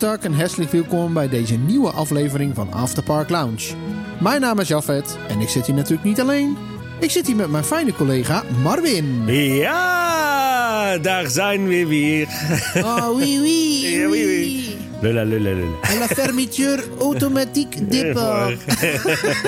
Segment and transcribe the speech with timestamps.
[0.00, 3.74] Goedendag en hartelijk welkom bij deze nieuwe aflevering van Afterpark Lounge.
[4.20, 6.56] Mijn naam is Jafet en ik zit hier natuurlijk niet alleen.
[7.00, 9.24] Ik zit hier met mijn fijne collega Marvin.
[9.54, 12.28] Ja, daar zijn we weer.
[12.84, 13.80] Oh, oui, oui.
[13.90, 14.76] Ja, oui, oui.
[15.00, 15.76] Lula, lula, lula.
[15.82, 18.64] En la fermeture automatique départ.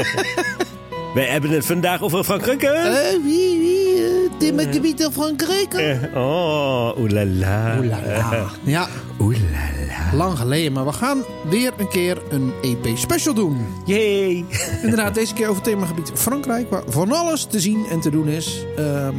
[1.15, 2.63] Wij hebben het vandaag over Frankrijk.
[2.63, 2.93] Eh,
[3.25, 4.03] oui, oui.
[4.03, 5.75] eh, themagebied in Frankrijk.
[5.75, 7.77] Eh, Oh, oelala.
[7.79, 8.51] Oelala.
[8.63, 8.89] Ja,
[9.21, 9.72] Oelala.
[10.13, 13.67] Lang geleden, maar we gaan weer een keer een EP-special doen.
[13.85, 14.45] Yay.
[14.83, 18.29] Inderdaad, deze keer over het themagebied Frankrijk, waar van alles te zien en te doen
[18.29, 18.65] is.
[18.77, 19.15] Ehm,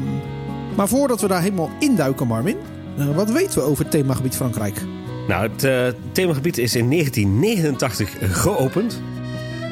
[0.76, 2.58] maar voordat we daar helemaal induiken, Marvin,
[2.98, 4.82] eh, wat weten we over het themagebied Frankrijk?
[5.28, 9.02] Nou, het eh, themagebied is in 1989 geopend.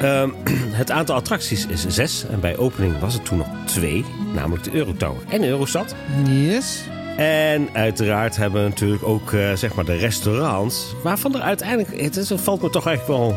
[0.00, 0.30] Ehm,
[0.82, 2.24] het aantal attracties is zes.
[2.30, 4.04] En bij opening was het toen nog twee.
[4.34, 5.94] Namelijk de Eurotower en Eurostad.
[6.28, 6.82] Yes.
[7.16, 10.94] En uiteraard hebben we natuurlijk ook eh, zeg maar de restaurants.
[11.02, 13.36] Waarvan er uiteindelijk, het, is, het valt me toch eigenlijk wel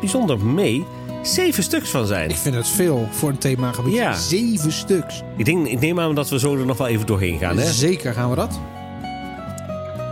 [0.00, 0.84] bijzonder mee,
[1.22, 2.30] zeven stuks van zijn.
[2.30, 3.94] Ik vind het veel voor een themagebied.
[3.94, 4.12] Ja.
[4.12, 5.22] Zeven stuks.
[5.36, 7.58] Ik, denk, ik neem aan dat we zo er nog wel even doorheen gaan.
[7.58, 7.72] Hè?
[7.72, 8.60] Zeker gaan we dat.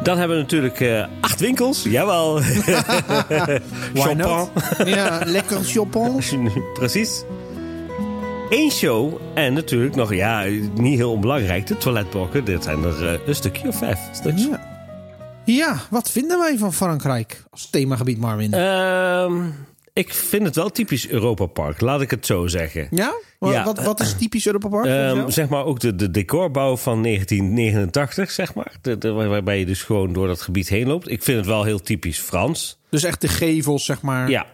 [0.02, 1.83] Dan hebben we natuurlijk eh, acht winkels.
[1.83, 2.41] Jawel.
[4.17, 4.50] Not?
[4.84, 6.52] Ja, lekker champagne.
[6.78, 7.24] Precies.
[8.53, 12.45] Eén show en natuurlijk nog, ja, niet heel onbelangrijk, de toiletblokken.
[12.45, 14.42] Dit zijn er eh, een stukje of vijf stuks.
[14.47, 14.61] Ja.
[15.45, 18.53] ja, wat vinden wij van Frankrijk als themagebied, Marvin?
[18.55, 19.45] Ehm,
[19.92, 22.86] ik vind het wel typisch Europa Park, laat ik het zo zeggen.
[22.90, 23.13] ja?
[23.39, 23.64] Wat, ja.
[23.64, 24.86] Wat, wat is typisch Europa Park?
[24.86, 28.73] Ehm, zeg maar ook de, de decorbouw van 1989, zeg maar.
[28.83, 31.11] De, de- waar- waarbij je dus gewoon door dat gebied heen loopt.
[31.11, 32.79] Ik vind het wel heel typisch Frans.
[32.90, 34.30] Dus echt de gevels, zeg maar.
[34.30, 34.46] Ja.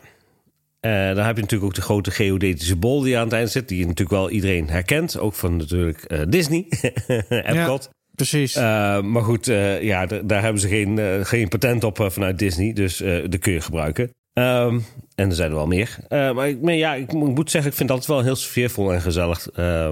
[0.81, 3.69] Eh dan heb je natuurlijk ook de grote geodetische bol die aan het eind zit.
[3.69, 5.19] Die natuurlijk wel iedereen herkent.
[5.19, 6.67] Ook van natuurlijk eh, Disney,
[7.29, 7.89] Epcot.
[8.15, 8.55] Precies.
[8.55, 9.47] Eh, maar goed,
[9.81, 12.73] ja, daar hebben ze geen, geen patent op vanuit Disney.
[12.73, 12.97] Dus
[13.29, 14.11] dat kun je gebruiken.
[14.33, 14.79] Ehm,
[15.15, 15.97] en er zijn er wel meer.
[16.09, 18.93] Maar, ik, maar ja, ik mo- moet zeggen, ik vind dat wel een heel sfeervol
[18.93, 19.89] en gezellig eh,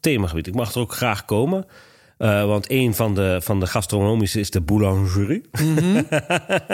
[0.00, 0.46] themagebied.
[0.46, 1.66] Ik mag er ook graag komen.
[2.16, 5.42] Eh, want een van de, van de gastronomische is de boulangerie.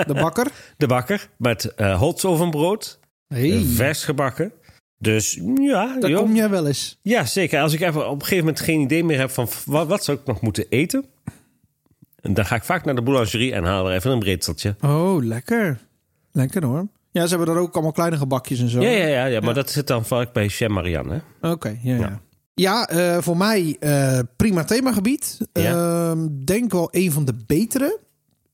[0.06, 0.46] de bakker.
[0.76, 2.98] De bakker met eh holzovenbrood.
[3.28, 4.52] Hey, Vers gebakken.
[4.98, 6.20] Dus ja, daar joh.
[6.20, 6.98] kom jij wel eens.
[7.02, 7.60] ja, zeker.
[7.60, 10.18] Als ik even op een gegeven moment geen idee meer heb van wat, wat zou
[10.18, 11.04] ik nog moeten eten.
[12.20, 14.76] En dan ga ik vaak naar de boulangerie en haal er even een breedseltje.
[14.80, 15.78] Oh, lekker.
[16.32, 16.86] Lekker hoor.
[17.10, 18.80] Ja, ze hebben er ook allemaal kleine gebakjes en zo.
[18.80, 21.20] Ja, ja, ja, ja, maar dat zit dan vaak bij Chez Marianne.
[21.40, 22.00] Oké, ja, ja.
[22.00, 22.20] Ja.
[22.54, 25.38] Ja, eh, voor mij eh, prima themagebied.
[25.52, 26.10] Ja.
[26.10, 27.98] Ehm, denk wel een van de betere,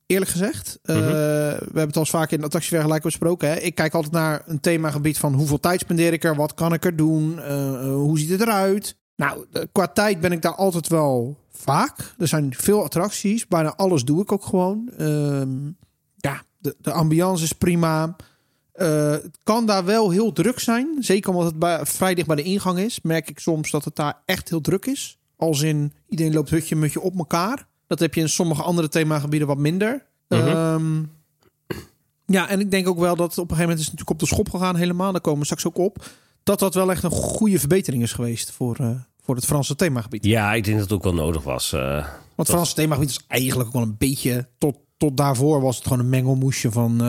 [0.07, 0.79] eerlijk gezegd.
[0.83, 1.07] Eh, Mhm.
[1.07, 3.49] We hebben het al eens vaak in de attractievergelijking besproken.
[3.49, 3.55] Hè?
[3.57, 6.35] Ik kijk altijd naar een themagebied van hoeveel tijd spendeer ik er?
[6.37, 7.39] Wat kan ik er doen?
[7.91, 8.97] Hoe ziet het eruit?
[9.17, 12.15] Nou, qua tijd ben ik daar altijd wel vaak.
[12.19, 13.47] Er zijn veel attracties.
[13.47, 14.91] Bijna alles doe ik ook gewoon.
[14.99, 15.67] Ehm,
[16.17, 18.17] ja, de, de ambiance is prima.
[18.79, 20.97] Eh, het kan daar wel heel druk zijn.
[21.01, 23.01] Zeker omdat het bij, vrij dicht bij de ingang is.
[23.03, 25.19] Merk ik soms dat het daar echt heel druk is.
[25.37, 27.67] Als in iedereen loopt hutje mutje op elkaar.
[27.87, 30.07] Dat heb je in sommige andere themagebieden wat minder.
[30.29, 30.47] Mhm.
[30.47, 31.03] Ehm,
[32.27, 34.29] ja, en ik denk ook wel dat op een gegeven moment is het natuurlijk op
[34.29, 35.13] de schop gegaan helemaal.
[35.13, 36.07] Daar komen we straks ook op.
[36.43, 38.91] Dat dat wel echt een goede verbetering is geweest voor, eh,
[39.23, 40.25] voor het Franse themagebied.
[40.25, 41.73] Ja, ik denk dat het ook wel nodig was.
[41.73, 41.81] eh.
[42.35, 44.49] Want het Franse themagebied is eigenlijk ook wel een beetje...
[44.59, 47.01] Tot, tot daarvoor was het gewoon een mengelmoesje van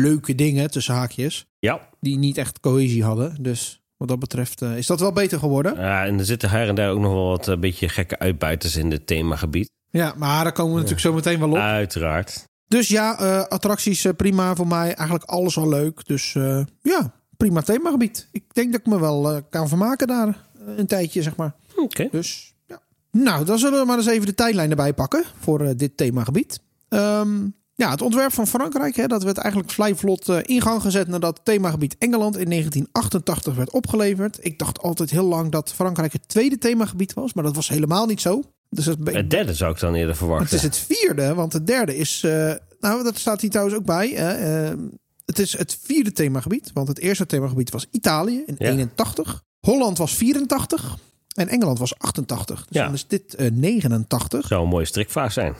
[0.00, 1.46] leuke dingen, tussen haakjes.
[1.58, 3.36] ja, Die niet echt cohesie hadden.
[3.42, 5.74] Dus wat dat betreft eh, is dat wel beter geworden.
[5.74, 8.76] Ja, en er zitten her en daar ook nog wel wat een beetje gekke uitbuiters
[8.76, 9.70] in dit themagebied.
[9.90, 11.56] Ja, maar daar komen we natuurlijk zo meteen wel op.
[11.56, 12.44] Uiteraard.
[12.68, 14.94] Dus ja, eh, attracties eh, prima voor mij.
[14.94, 16.06] Eigenlijk alles al leuk.
[16.06, 18.28] Dus eh, ja, prima themagebied.
[18.32, 21.54] Ik denk dat ik me wel eh, kan vermaken daar eh, een tijdje, zeg maar.
[21.76, 22.08] Oké.
[22.10, 22.80] Dus ja.
[23.12, 26.60] Nou, dan zullen we maar eens even de tijdlijn erbij pakken voor eh, dit themagebied.
[26.88, 27.46] Ehm,
[27.78, 31.08] ja, het ontwerp van Frankrijk, hè, dat werd eigenlijk vrij vlot eh, in gang gezet
[31.08, 34.38] nadat het themagebied Engeland in 1988 werd opgeleverd.
[34.40, 38.06] Ik dacht altijd heel lang dat Frankrijk het tweede themagebied was, maar dat was helemaal
[38.06, 38.42] niet zo.
[38.70, 40.56] Dus het, Het derde zou ik dan eerder het verwachten.
[40.56, 42.22] is het vierde, want het derde is.
[42.24, 44.08] eh, nou, dat staat hier trouwens ook bij.
[44.08, 44.30] hè,
[44.68, 44.78] eh,
[45.24, 48.70] het is het vierde themagebied, want het eerste themagebied was Italië in Ja.
[48.70, 49.42] 81.
[49.60, 50.96] Holland was 84
[51.34, 52.58] en Engeland was 88.
[52.66, 52.84] Dus Ja.
[52.84, 54.46] dan is dit eh, 89.
[54.46, 55.54] Zou een mooie strikvraag zijn.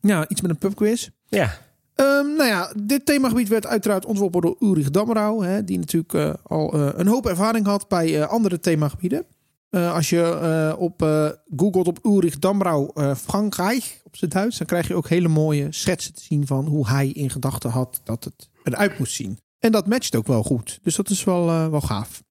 [0.00, 1.08] Ja, iets met een pubquiz.
[1.28, 1.58] Ja,
[1.98, 5.46] Ehm, nou ja, dit themagebied werd uiteraard ontworpen door Ulrich Dammerau.
[5.46, 9.26] Hè, die natuurlijk eh, al eh, een hoop ervaring had bij eh, andere themagebieden.
[9.70, 11.00] Als je op
[11.56, 14.58] googelt op Ulrich Dammerau eh, Frankrijk op zijn Duits...
[14.58, 18.00] dan krijg je ook hele mooie schetsen te zien van hoe hij in gedachten had
[18.04, 19.38] dat het eruit moest zien.
[19.58, 20.78] En dat matcht ook wel goed.
[20.82, 22.22] Dus dat is wel, wel gaaf.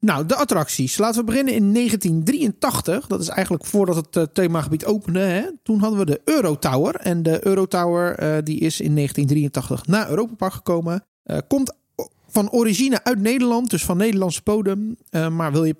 [0.00, 0.98] Nou, de attracties.
[0.98, 3.06] Laten we beginnen in 1983.
[3.06, 5.20] Dat is eigenlijk voordat het uh, themagebied opende.
[5.20, 5.42] Hè?
[5.62, 6.94] Toen hadden we de Eurotower.
[6.94, 11.04] En de Eurotower uh, die is in 1983 naar Europa Park gekomen.
[11.24, 11.74] Uh, komt
[12.28, 14.96] van origine uit Nederland, dus van Nederlandse bodem.
[15.10, 15.74] maar wil je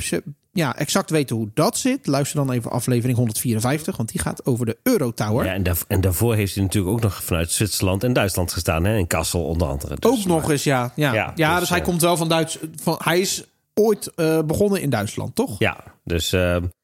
[0.52, 4.66] ja, exact weten hoe dat zit, luister dan even aflevering 154, want die gaat over
[4.66, 5.44] de Eurotower.
[5.44, 8.84] Ja, en, daar, en daarvoor heeft hij natuurlijk ook nog vanuit Zwitserland en Duitsland gestaan,
[8.84, 8.96] hè?
[8.96, 9.96] in Kassel onder andere.
[9.98, 10.92] Dus, ook nog eens, ja.
[10.96, 12.58] Ja, ja, ja dus, dus hij komt wel van Duits.
[12.82, 13.44] Van, hij is
[13.80, 15.58] ooit uh, begonnen in Duitsland, toch?
[15.58, 16.32] Ja, dus.
[16.32, 16.40] Uh,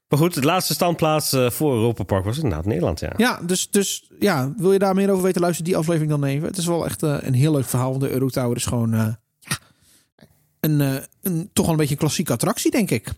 [0.09, 3.13] maar goed, de laatste standplaats uh, voor Europa Park was inderdaad Nederland, ja.
[3.17, 6.49] Ja, dus, dus ja, wil je daar meer over weten, luister die aflevering dan even.
[6.49, 8.91] Het is wel echt een heel leuk verhaal, want de Eurotower is gewoon
[9.39, 9.59] ja,
[10.61, 10.81] een,
[11.23, 13.13] een, toch wel een beetje een klassieke attractie, denk ik.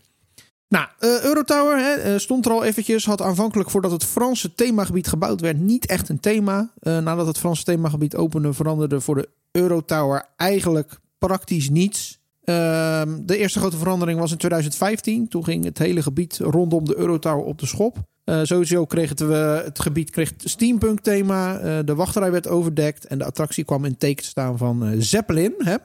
[0.69, 3.05] Nou, uh, Eurotower hè, stond er al eventjes.
[3.05, 6.71] Had aanvankelijk voordat het Franse themagebied gebouwd werd niet echt een thema.
[6.81, 12.18] Uh, nadat het Franse themagebied opende veranderde voor de Eurotower eigenlijk praktisch niets.
[12.49, 15.27] Ehm, de eerste grote verandering was in 2015.
[15.27, 17.97] Toen ging het hele gebied rondom de Eurotower op de schop.
[18.25, 21.63] Uh, sowieso kreeg het, we, het gebied kreeg steampunk thema.
[21.63, 23.05] Uh, de wachterij werd overdekt.
[23.05, 25.53] En de attractie kwam in teken staan van uh, Zeppelin.
[25.57, 25.75] Hè?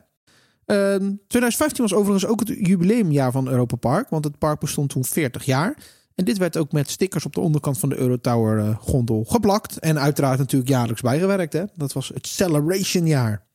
[0.66, 4.08] 2015 ehm, was overigens ook het jubileumjaar van Europa Park.
[4.08, 5.76] Want het park bestond toen 40 jaar.
[6.14, 9.78] En dit werd ook met stickers op de onderkant van de Eurotower gondel geplakt.
[9.78, 11.52] En uiteraard natuurlijk jaarlijks bijgewerkt.
[11.52, 11.64] Hè?
[11.74, 13.46] Dat was het Celebration jaar.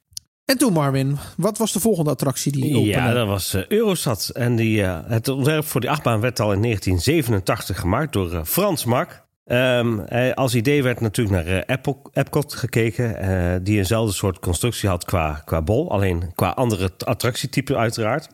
[0.50, 2.90] En toen Marvin, wat was de volgende attractie die opende?
[2.90, 4.30] Ja, dat was uh, Eurosat.
[4.34, 8.44] En die, uh, het ontwerp voor die achtbaan werd al in 1987 gemaakt door uh,
[8.44, 9.28] Frans Mak.
[9.46, 10.00] Um,
[10.34, 15.62] als idee werd natuurlijk naar Apple, Epcot gekeken, die eenzelfde soort constructie had qua, qua
[15.62, 15.92] bol.
[15.92, 18.28] Alleen qua andere attractietype uiteraard.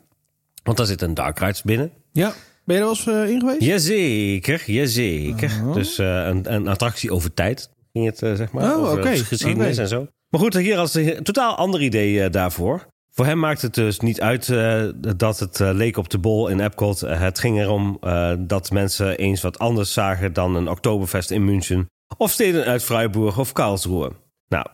[0.64, 1.92] Want daar zit een dark rides binnen.
[2.12, 2.34] Ja.
[2.64, 3.62] Ben je er wel eens in geweest?
[3.62, 5.50] Jazeker, jazeker.
[5.50, 5.74] -huh.
[5.74, 8.76] Dus een, een attractie over tijd ging het, zeg maar.
[8.76, 9.18] Oh, over okay.
[9.18, 9.84] geschiedenis okay.
[9.84, 10.08] en zo.
[10.36, 12.88] Maar goed, hier als een totaal ander idee uh, daarvoor.
[13.12, 14.84] Voor hem maakt het dus niet uit uh,
[15.18, 17.00] dat het uh, leek op de bol in Epcot.
[17.00, 18.00] het ging erom
[18.40, 21.90] dat mensen eens wat anders zagen dan een Oktoberfest in München.
[22.18, 24.12] Of steden uit Freiburg of Karlsruhe.
[24.48, 24.66] Nou,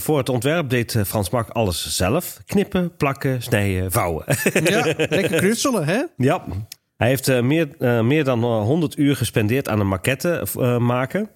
[0.00, 2.38] voor het ontwerp deed Frans Mak alles zelf.
[2.46, 4.24] Knippen, plakken, snijden, vouwen.
[4.64, 6.02] Ja, lekker knutselen, hè?
[6.16, 6.44] Ja.
[6.96, 7.68] Hij heeft meer,
[8.04, 10.44] meer dan 100 uur gespendeerd aan een maquette
[10.78, 11.30] maken...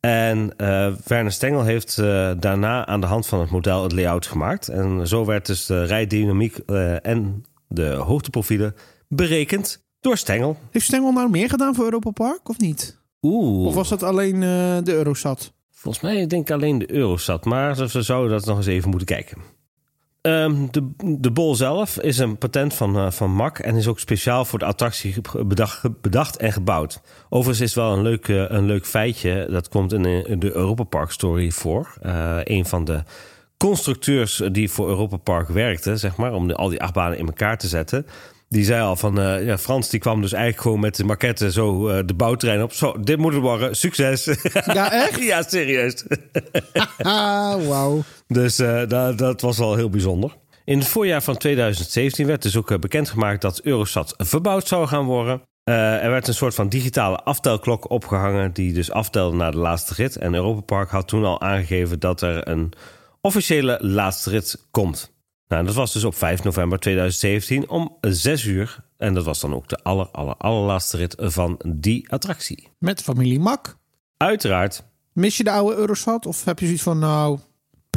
[0.00, 4.26] En uh, Werner Stengel heeft uh, daarna aan de hand van het model het layout
[4.26, 4.68] gemaakt.
[4.68, 8.74] En zo werd dus de rijdynamiek uh, en de hoogteprofielen
[9.08, 10.56] berekend door Stengel.
[10.70, 12.98] Heeft Stengel nou meer gedaan voor Europa Park of niet?
[13.22, 13.66] Oeh.
[13.66, 14.40] Of was dat alleen
[14.84, 15.52] de Eurosat?
[15.70, 17.44] Volgens mij denk ik alleen de Eurosat.
[17.44, 19.38] Maar we zouden dat nog eens even moeten kijken.
[20.22, 23.98] Um, de, de bol zelf is een patent van, uh, van MAC en is ook
[23.98, 25.14] speciaal voor de attractie
[25.46, 27.00] bedacht, bedacht en gebouwd.
[27.28, 30.82] Overigens is wel een leuk, uh, een leuk feitje, dat komt in, in de Europa
[30.82, 31.94] Park story voor.
[32.02, 33.02] Uh, een van de
[33.56, 37.58] constructeurs die voor Europa Park werkte, zeg maar, om de, al die achtbanen in elkaar
[37.58, 38.06] te zetten.
[38.48, 39.14] Die zei al van,
[39.44, 42.72] ja, Frans die kwam dus eigenlijk gewoon met de maquette zo de bouwtrein op.
[42.72, 44.24] Zo, dit moet het worden, succes.
[44.52, 45.22] Ja, echt?
[45.32, 46.04] ja, serieus.
[47.68, 48.02] Wauw.
[48.32, 50.36] Dus uh, dat, dat was wel heel bijzonder.
[50.64, 55.42] In het voorjaar van 2017 werd dus ook bekendgemaakt dat Eurosat verbouwd zou gaan worden.
[55.64, 60.16] er werd een soort van digitale aftelklok opgehangen die dus aftelde naar de laatste rit.
[60.16, 62.72] En Europa Park had toen al aangegeven dat er een
[63.20, 65.12] officiële laatste rit komt.
[65.48, 68.84] Nou, dat was dus op 5 november 2017 om 6 uur.
[68.96, 72.68] En dat was dan ook de aller, aller, allerlaatste rit van die attractie.
[72.78, 73.76] Met familie Mak.
[74.16, 74.82] Uiteraard.
[75.12, 77.38] Mis je de oude Eurosat of heb je zoiets van, nou,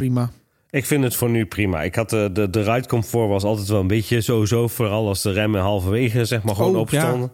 [0.04, 0.30] prima?
[0.70, 1.82] Ik vind het voor nu prima.
[1.82, 4.68] Ik had de, de, de rijcomfort was altijd wel een beetje sowieso.
[4.68, 7.32] Vooral als de remmen halverwege zeg maar gewoon Oh, opstonden.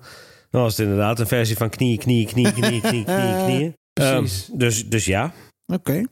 [0.50, 3.76] Dan was het inderdaad een versie van knieën, knieën, knieën, knieën, knieën, knieën, knieën.
[3.92, 4.48] Precies.
[4.52, 5.32] Um, dus, dus ja.
[5.66, 6.02] Oké.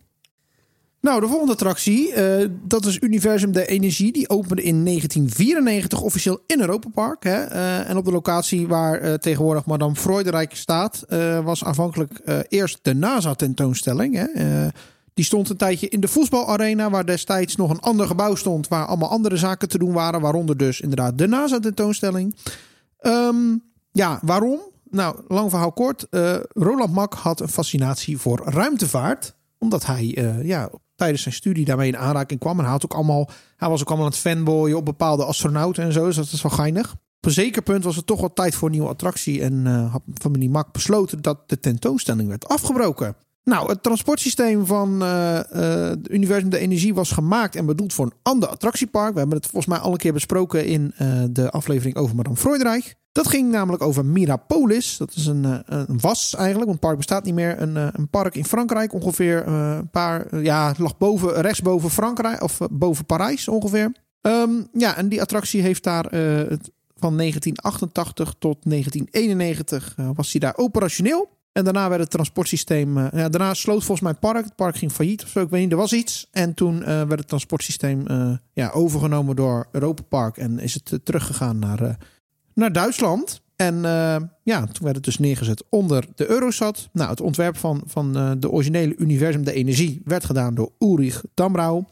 [1.01, 4.13] Nou, de volgende attractie, uh, dat is Universum de Energie.
[4.13, 7.25] Die opende in 1994 officieel in Europa Park.
[7.25, 7.53] Hè?
[7.53, 11.05] Uh, en op de locatie waar uh, tegenwoordig Madame Freudenrijk staat...
[11.45, 14.15] was aanvankelijk eerst de NASA-tentoonstelling.
[14.15, 14.27] Hè?
[15.19, 16.91] Die stond een tijdje in de voetbalarena...
[16.91, 18.69] waar destijds nog een ander gebouw stond...
[18.69, 20.21] waar allemaal andere zaken te doen waren.
[20.21, 22.37] Waaronder dus inderdaad de NASA-tentoonstelling.
[23.01, 24.61] Um, ja, waarom?
[24.91, 26.07] Nou, lang verhaal kort.
[26.49, 31.89] Roland Mak had een fascinatie voor ruimtevaart omdat hij uh, ja, tijdens zijn studie daarmee
[31.89, 32.59] in aanraking kwam.
[32.59, 35.85] En hij, had ook allemaal, hij was ook allemaal aan het fanboyen op bepaalde astronauten
[35.85, 36.05] en zo.
[36.05, 36.93] Dus dat is wel geinig.
[36.93, 39.43] Op een zeker punt was het toch wel tijd voor een nieuwe attractie.
[39.43, 43.17] En uh, had familie Mak besloten dat de tentoonstelling werd afgebroken.
[43.45, 48.19] Nou, het transportsysteem van uh, uh, Universum de Energie was gemaakt en bedoeld voor een
[48.23, 49.13] ander attractiepark.
[49.13, 52.37] We hebben het volgens mij al een keer besproken in uh, de aflevering over Madame
[52.37, 52.95] Freudenreich.
[53.13, 54.97] Dat ging namelijk over Mirapolis.
[54.97, 57.61] Dat is een, een was eigenlijk, want het park bestaat niet meer.
[57.61, 63.05] Een, een park in Frankrijk, ongeveer een paar, ja, lag boven, rechtsboven Frankrijk, of boven
[63.05, 63.93] Parijs ongeveer.
[64.21, 66.11] Um, ja, en die attractie heeft daar
[66.99, 71.38] van 1988 tot 1991 uh, was hij daar operationeel.
[71.53, 72.99] En daarna werd het transportsysteem.
[72.99, 74.45] Uh, ja, daarna sloot volgens mij het park.
[74.45, 75.41] Het park ging failliet of zo.
[75.41, 76.29] Ik weet niet, er was iets.
[76.31, 78.07] En toen uh, werd het transportsysteem
[78.53, 80.37] ja, overgenomen door Europa Park.
[80.37, 81.97] En is het teruggegaan naar,
[82.55, 83.41] naar Duitsland.
[83.57, 83.81] En
[84.43, 86.89] ja, toen werd het dus neergezet onder de Eurosat.
[86.93, 91.85] Nou, het ontwerp van, van de originele Universum de Energie werd gedaan door Ulrich Damrau.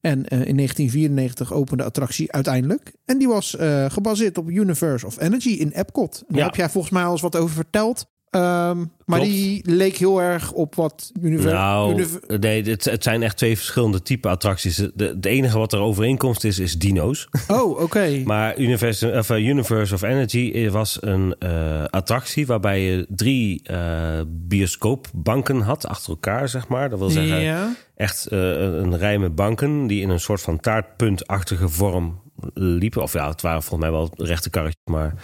[0.00, 2.92] En in 1994 opende de attractie uiteindelijk.
[3.04, 3.56] En die was
[3.88, 6.24] gebaseerd op Universe of Energy in Epcot.
[6.28, 6.44] Daar ja.
[6.44, 8.06] heb jij volgens mij al eens wat over verteld.
[8.36, 11.54] Um, maar die leek heel erg op wat Universe...
[11.54, 14.76] Nou, Univer nee, het, het, zijn echt twee verschillende type attracties.
[14.76, 17.28] De, het enige wat er overeenkomst is, is dino's.
[17.48, 17.82] Oh, oké.
[17.82, 18.22] Okay.
[18.26, 22.46] maar Universe of, uh, Universe of Energy was een uh, attractie...
[22.46, 26.90] waarbij je drie uh, bioscoopbanken had achter elkaar, zeg maar.
[26.90, 27.74] Dat wil zeggen, ja.
[27.94, 29.86] echt een rij met banken...
[29.86, 32.20] die in een soort van taartpuntachtige vorm
[32.54, 33.02] liepen.
[33.02, 35.14] Of ja, het waren volgens mij wel rechte karretjes, maar...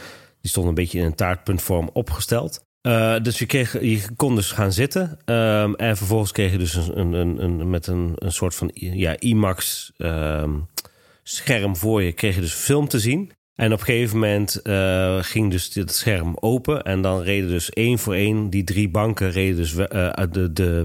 [0.41, 2.65] Die stonden een beetje in een taartpuntvorm opgesteld.
[2.83, 5.19] Uh, dus je, kreeg, je kon dus gaan zitten.
[5.25, 9.17] Um, en vervolgens kreeg je dus een, een, een, met een, een soort van ja,
[9.19, 10.69] IMAX um,
[11.23, 13.33] scherm voor je, kreeg je dus film te zien.
[13.55, 16.83] En op een gegeven moment uh, ging dus het scherm open.
[16.83, 20.85] En dan reden dus één voor één die drie banken reden dus uh, de, de,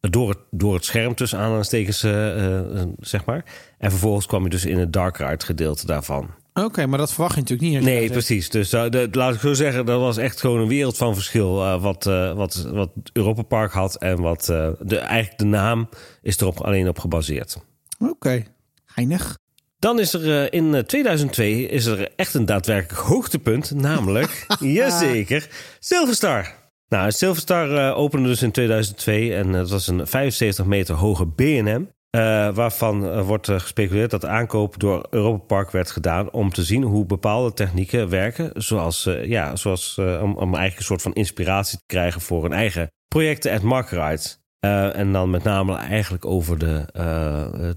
[0.00, 3.44] door, het, door het scherm tussen aanhalingstekens, uh, zeg maar.
[3.78, 6.30] En vervolgens kwam je dus in het dark ride gedeelte daarvan.
[6.54, 7.82] Oké, maar dat verwacht je natuurlijk niet.
[7.82, 8.50] Nee, precies.
[8.50, 11.62] Dus de, laat ik zo zeggen, dat was echt gewoon een wereld van verschil.
[11.62, 15.88] Uh, wat, uh, wat, wat Europa Park had en wat de, eigenlijk de naam
[16.22, 17.56] is erop alleen op gebaseerd.
[17.98, 18.46] Oké, okay.
[18.84, 19.38] heinig.
[19.78, 26.54] Dan is er in 2002 is er echt een daadwerkelijk hoogtepunt, namelijk, jazeker, Silverstar.
[26.88, 31.84] Nou, Silverstar opende dus in 2002 en dat was een 75 meter hoge B&M.
[32.16, 36.50] Uh, waarvan uh, wordt uh, gespeculeerd dat de aankoop door Europa Park werd gedaan om
[36.50, 38.50] te zien hoe bepaalde technieken werken.
[38.54, 42.90] Zoals, ja, zoals om, om eigenlijk een soort van inspiratie te krijgen voor hun eigen
[43.08, 44.38] projecten at Mark Rides.
[44.60, 46.84] en dan met name eigenlijk over de,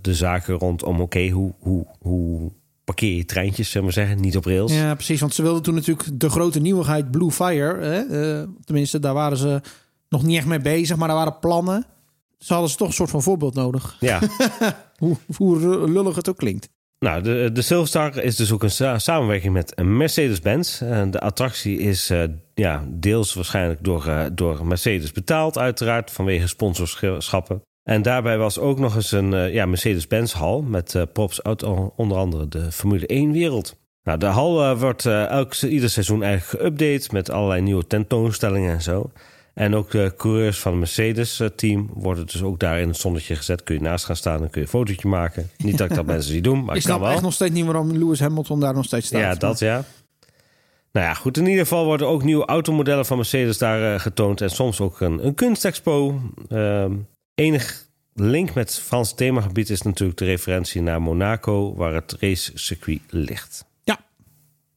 [0.01, 2.51] de zaken rondom, oké, hoe, hoe, hoe
[2.83, 4.73] parkeer je treintjes, zullen we zeggen, niet op rails.
[4.73, 7.83] Ja, precies, want ze wilden toen natuurlijk de grote nieuwigheid Blue Fire.
[7.83, 8.03] Hè?
[8.63, 9.61] tenminste, daar waren ze
[10.09, 11.85] nog niet echt mee bezig, maar daar waren plannen
[12.37, 13.97] ze hadden ze toch een soort van voorbeeld nodig.
[13.99, 14.19] Ja.
[14.97, 16.69] hoe, hoe lullig het ook klinkt.
[16.99, 20.79] Nou, de, de Silverstar is dus ook een samenwerking met Mercedes-Benz.
[21.09, 22.23] De attractie is uh,
[22.53, 27.61] ja, deels waarschijnlijk door, uh, door Mercedes betaald, uiteraard, vanwege sponsorschappen.
[27.83, 31.63] En daarbij was ook nog eens een uh, ja, Mercedes-Benz hal met props uit
[31.95, 33.79] onder andere de Formule 1-wereld.
[34.03, 39.11] Nou, de hal wordt elk, ieder seizoen eigenlijk geüpdate met allerlei nieuwe tentoonstellingen en zo.
[39.55, 43.63] En ook de coureurs van het Mercedes-team worden dus ook daar in het zonnetje gezet.
[43.63, 45.49] Kun je naast gaan staan en kun je een fotootje maken.
[45.57, 47.65] Niet dat ik dat mensen zie doen, maar ik, ik snap echt nog steeds niet
[47.65, 49.21] waarom Lewis Hamilton daar nog steeds staat.
[49.21, 49.83] Ja, dat ja.
[50.91, 51.37] Nou ja, goed.
[51.37, 54.41] In ieder geval worden ook nieuwe automodellen van Mercedes daar uh, getoond.
[54.41, 56.21] En soms ook een, een kunstexpo.
[56.49, 56.85] Uh,
[57.35, 63.01] enig link met het Franse themagebied is natuurlijk de referentie naar Monaco, waar het racecircuit
[63.09, 63.65] ligt.
[63.83, 63.99] Ja.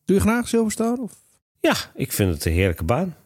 [0.05, 0.97] Doe je graag Silverstar?
[0.99, 1.13] Of?
[1.61, 3.17] Ja, ik vind het een heerlijke baan.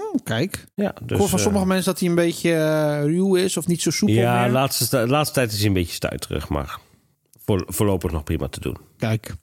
[0.00, 0.66] Oh, kijk.
[0.74, 3.56] Ja, dus, ik hoor van sommige uh, mensen dat hij een beetje uh, ruw is
[3.56, 4.50] of niet zo soepel Ja, meer.
[4.50, 6.78] laatste, de laatste tijd is hij een beetje stuiterig, maar
[7.44, 8.76] voor, voorlopig nog prima te doen.
[8.98, 9.34] Kijk.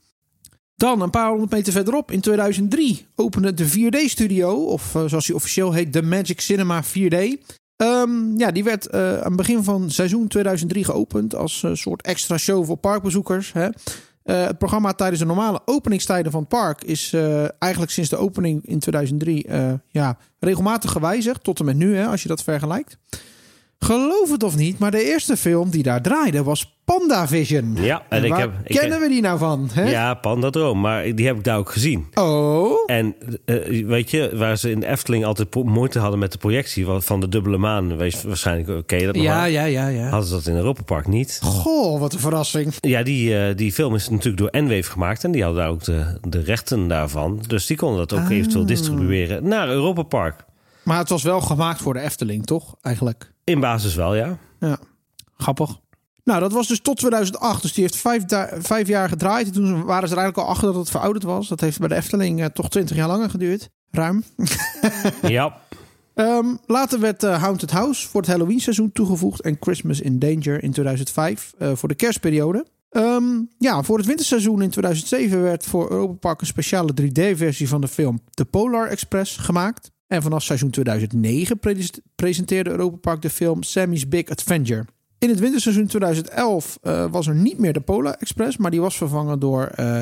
[0.76, 5.36] Dan een paar honderd meter verderop, in 2003, opende de 4D-studio, of uh, zoals hij
[5.36, 7.18] officieel heet, de Magic Cinema 4D.
[7.78, 12.66] Um, ja, die werd aan het begin van seizoen 2003 geopend als soort extra show
[12.66, 13.54] voor parkbezoekers.
[13.54, 13.70] Hè.
[14.26, 18.18] Uh, het programma tijdens de normale openingstijden van het park is uh, eigenlijk sinds de
[18.18, 21.44] opening in 2003 uh, ja, regelmatig gewijzigd.
[21.44, 22.98] Tot en met nu, hè, als je dat vergelijkt.
[23.84, 27.76] Geloof het of niet, maar de eerste film die daar draaide was Panda Vision.
[27.76, 29.70] Ja, en, en ik heb, ik kennen we die nou van?
[29.74, 29.90] Hè?
[29.90, 32.08] Ja, Panda Droom, maar die heb ik daar ook gezien.
[32.14, 32.84] Oh.
[32.86, 36.86] En uh, weet je, waar ze in de Efteling altijd moeite hadden met de projectie
[36.86, 40.10] van de dubbele maan, wees waarschijnlijk, oké, okay, dat Ja, ja, ja, ja.
[40.10, 41.40] Hadden ze dat in Europa Park niet.
[41.44, 42.74] Goh, wat een verrassing.
[42.80, 45.84] Ja, die, uh, die film is natuurlijk door Enwave gemaakt en die hadden daar ook
[45.84, 47.44] de, de rechten daarvan.
[47.48, 48.32] Dus die konden dat ook ah.
[48.32, 50.46] eventueel distribueren naar Europa Park.
[50.84, 52.76] Maar het was wel gemaakt voor de Efteling, toch?
[52.82, 53.33] Eigenlijk.
[53.44, 54.38] In basis wel, ja.
[54.60, 54.78] Ja,
[55.38, 55.82] grappig.
[56.24, 57.62] Nou, dat was dus tot 2008.
[57.62, 58.24] Dus die heeft vijf,
[58.60, 59.48] vijf jaar gedraaid.
[59.48, 61.48] En toen waren ze er eigenlijk al achter dat het verouderd was.
[61.48, 63.70] Dat heeft bij de Efteling uh, toch 20 jaar langer geduurd.
[63.92, 64.24] Ruim.
[65.22, 65.58] ja.
[66.16, 69.42] Um, later werd uh, Haunted House voor het Halloween seizoen toegevoegd.
[69.42, 72.66] En Christmas in Danger in 2005 uh, voor de kerstperiode.
[72.92, 77.82] Um, ja, voor het winterseizoen in 2007 werd voor Europa Park een speciale 3D-versie van
[77.82, 79.92] de film The Polar Express gemaakt.
[80.14, 84.86] En vanaf seizoen 2009 pre presenteerde Europa Park de film Sammy's Big Adventure.
[85.18, 88.98] In het winterseizoen 2011 uh, was er niet meer de Polar Express, maar die was
[88.98, 90.00] vervangen door uh,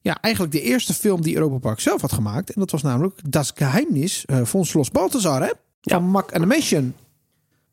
[0.00, 2.50] ja, eigenlijk de eerste film die Europa Park zelf had gemaakt.
[2.50, 5.50] En dat was namelijk Das Geheimnis uh, von Schloss Balthasar, hè?
[5.80, 6.94] Van Mac Animation.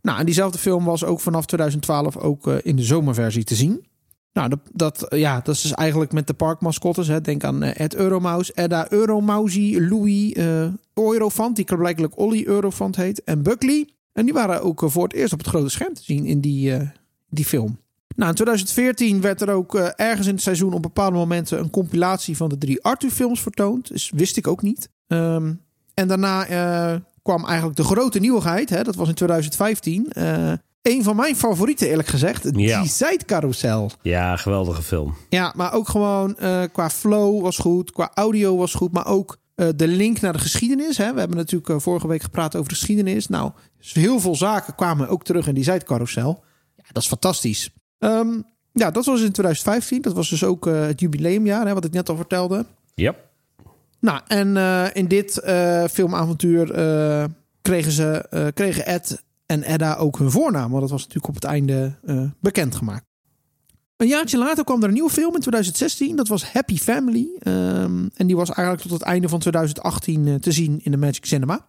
[0.02, 3.86] Nou, en diezelfde film was ook vanaf 2012 ook in de zomerversie te zien.
[4.38, 7.08] Nou, dat, dat, ja, dat is dus eigenlijk met de parkmascottes.
[7.08, 7.22] Hè.
[7.22, 13.24] Denk aan uh, Ed Euromaus, Edda Euromausie, Louis uh, Eurofant, die blijkbaar Olly Eurofant heet,
[13.24, 13.90] en Buckley.
[14.14, 16.92] En die waren ook voor het eerst op het grote scherm te zien in die,
[17.30, 17.80] die film.
[18.16, 22.38] Nou, in 2014 werd er ook ergens in het seizoen op bepaalde momenten een compilatie
[22.38, 23.88] van de drie Arthur-films vertoond.
[23.88, 24.90] Dus wist ik ook niet.
[25.08, 25.62] Um,
[25.94, 26.44] en daarna
[27.22, 28.70] kwam eigenlijk de grote nieuwigheid.
[28.70, 30.08] Hè, dat was in 2015.
[30.88, 32.50] Een van mijn favorieten, eerlijk gezegd.
[32.56, 32.82] Ja.
[32.82, 33.92] Die Zijdcarousel.
[34.02, 35.16] Ja, geweldige film.
[35.30, 36.36] Ja, maar ook gewoon
[36.72, 37.92] qua flow was goed.
[37.92, 38.92] Qua audio was goed.
[38.92, 40.98] Maar ook de link naar de geschiedenis.
[40.98, 41.14] Hè.
[41.14, 43.28] We hebben natuurlijk vorige week gepraat over de geschiedenis.
[43.28, 46.44] Nou, dus heel veel zaken kwamen ook terug in die Zijdcarousel.
[46.76, 47.74] Ja, dat is fantastisch.
[48.00, 50.02] Um, ja, dat was in 2015.
[50.02, 52.66] Dat was dus ook het jubileumjaar, hè, wat ik net al vertelde.
[52.96, 53.26] Yep.
[54.00, 54.58] Nou, en
[54.94, 55.42] in dit
[55.92, 56.66] filmavontuur
[57.62, 60.70] kregen, ze, kregen Ed en Edda ook hun voornaam.
[60.70, 61.96] Want dat was natuurlijk op het einde
[62.40, 63.06] bekendgemaakt.
[63.98, 66.16] Een jaartje later kwam er een nieuwe film in 2016.
[66.16, 67.28] Dat was Happy Family.
[67.44, 71.26] Um, en die was eigenlijk tot het einde van 2018 te zien in de Magic
[71.26, 71.66] Cinema.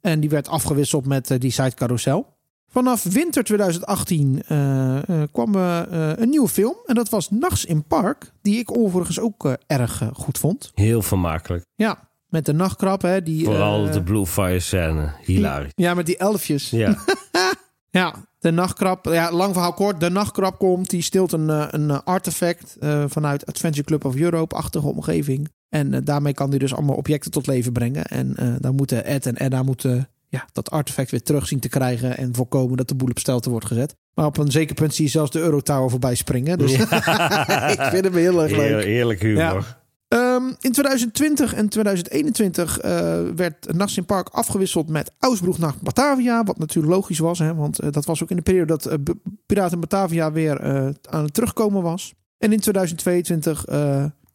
[0.00, 2.34] En die werd afgewisseld met die Side Carousel.
[2.68, 5.82] Vanaf winter 2018 uh, uh, kwam uh,
[6.16, 6.74] een nieuwe film.
[6.86, 8.32] En dat was Nachts in Park.
[8.42, 10.70] Die ik overigens ook erg goed vond.
[10.74, 11.64] Heel vermakelijk.
[11.74, 13.02] Ja, met de nachtkrab.
[13.02, 15.12] Hè, die, Vooral de Blue Fire scène.
[15.24, 15.72] Hilarisch.
[15.74, 16.70] Ja, met die elfjes.
[16.70, 16.98] Ja.
[18.00, 19.04] ja, de nachtkrab.
[19.04, 20.00] Ja, lang verhaal kort.
[20.00, 20.90] De nachtkrab komt.
[20.90, 25.48] Die stilt een, een artefact vanuit Adventure Club of Europe-achtige omgeving.
[25.68, 28.04] En daarmee kan hij dus allemaal objecten tot leven brengen.
[28.04, 32.16] En dan moeten Ed en Edda moeten ja, dat artefact weer terug zien te krijgen
[32.16, 33.94] en voorkomen dat de boel op stelte wordt gezet.
[34.14, 36.58] Maar op een zeker punt zie je zelfs de Eurotower voorbij springen.
[36.58, 36.72] Dus
[37.76, 38.84] ik vind hem heel erg leuk.
[38.84, 39.40] Heerlijk humor.
[39.42, 39.84] Ja.
[40.08, 42.90] Um, in 2020 en 2021 uh,
[43.36, 46.44] werd Nachts in Park afgewisseld met Ausbroeg naar Batavia.
[46.44, 49.14] Wat natuurlijk logisch was, hè, want uh, dat was ook in de periode dat uh,
[49.46, 50.62] Piraten Batavia weer
[51.10, 52.14] aan het terugkomen was.
[52.38, 53.64] En in 2022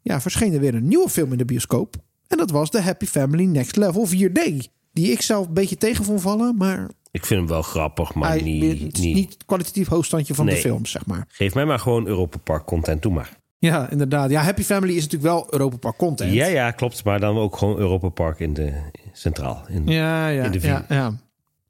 [0.02, 1.96] ja, verscheen er weer een nieuwe film in de bioscoop.
[2.28, 4.58] En dat was The Happy Family Next Level 4D.
[4.94, 6.90] Die ik zelf een beetje tegen vond vallen, maar...
[7.12, 9.38] Ik vind hem wel grappig, maar hij, niet, het is niet...
[9.46, 10.56] kwalitatief hoogstandje van Nee.
[10.56, 11.26] de films, zeg maar.
[11.28, 13.40] Geef mij maar gewoon Europa Park content, doe maar.
[13.62, 14.30] Ja, inderdaad.
[14.30, 16.34] Ja, Happy Family is natuurlijk wel Europa Park content.
[16.34, 17.04] Ja, ja, klopt.
[17.04, 18.74] Maar dan ook gewoon Europa Park in de
[19.14, 19.64] centraal.
[19.68, 21.14] In, Ja, ja, In de ja, ja.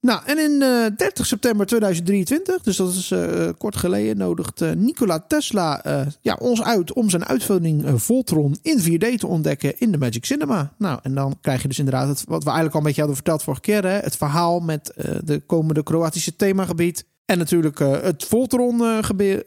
[0.01, 4.71] Nou, en in eh 30 september 2023, dus dat is eh, kort geleden, nodigt eh,
[4.71, 5.81] Nikola Tesla
[6.21, 10.73] ja, ons uit om zijn uitvinding Voltron in 4D te ontdekken in de Magic Cinema.
[10.77, 13.15] Nou, en dan krijg je dus inderdaad het, wat we eigenlijk al een beetje hadden
[13.19, 19.03] verteld vorige keer, hè, het verhaal met de komende Kroatische themagebied en natuurlijk het Voltron
[19.03, 19.45] gebe-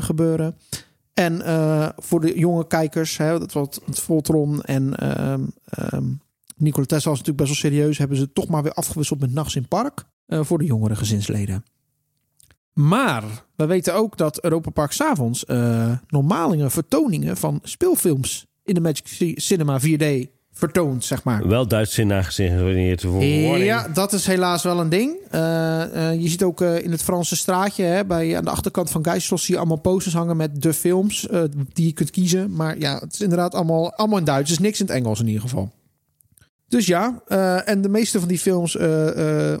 [0.00, 0.56] gebeuren.
[1.24, 4.94] En eh, voor de jonge kijkers, hè, dat was het Voltron en
[6.62, 7.98] Nikola Tesla was natuurlijk best wel serieus.
[7.98, 11.64] Hebben ze toch maar weer afgewisseld met Nachts in Park eh, voor de jongere gezinsleden.
[12.72, 13.24] Maar
[13.56, 19.34] we weten ook dat Europa Park s'avonds uh, normalingen, vertoningen van speelfilms in de Magic
[19.36, 21.48] Cinema 4D vertoont, zeg maar.
[21.48, 22.08] Wel Duits in
[23.12, 23.64] warning.
[23.64, 25.16] Ja, dat is helaas wel een ding.
[25.30, 28.90] Eh, eh, je ziet ook eh, in het Franse straatje, hè, bij, aan de achterkant
[28.90, 31.28] van Geisels, zie je allemaal posters hangen met de films
[31.72, 32.54] die je kunt kiezen.
[32.54, 34.48] Maar ja, het is inderdaad allemaal, allemaal in Duits.
[34.48, 35.72] Dus niks in het Engels in ieder geval.
[36.68, 37.22] Dus ja,
[37.64, 38.76] en de meeste van die films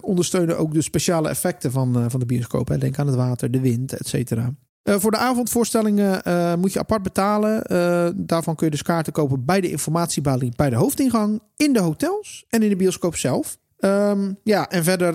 [0.00, 2.68] ondersteunen ook de speciale effecten van, van de bioscoop.
[2.68, 2.78] Hè.
[2.78, 4.54] Denk aan het water, de wind, et cetera.
[4.82, 7.64] Eh, voor de avondvoorstellingen eh, moet je apart betalen.
[7.64, 11.80] Eh, daarvan kun je dus kaarten kopen bij de informatiebalie bij de hoofdingang, in de
[11.80, 13.58] hotels en in de bioscoop zelf.
[13.78, 15.14] Ehm, ja, en verder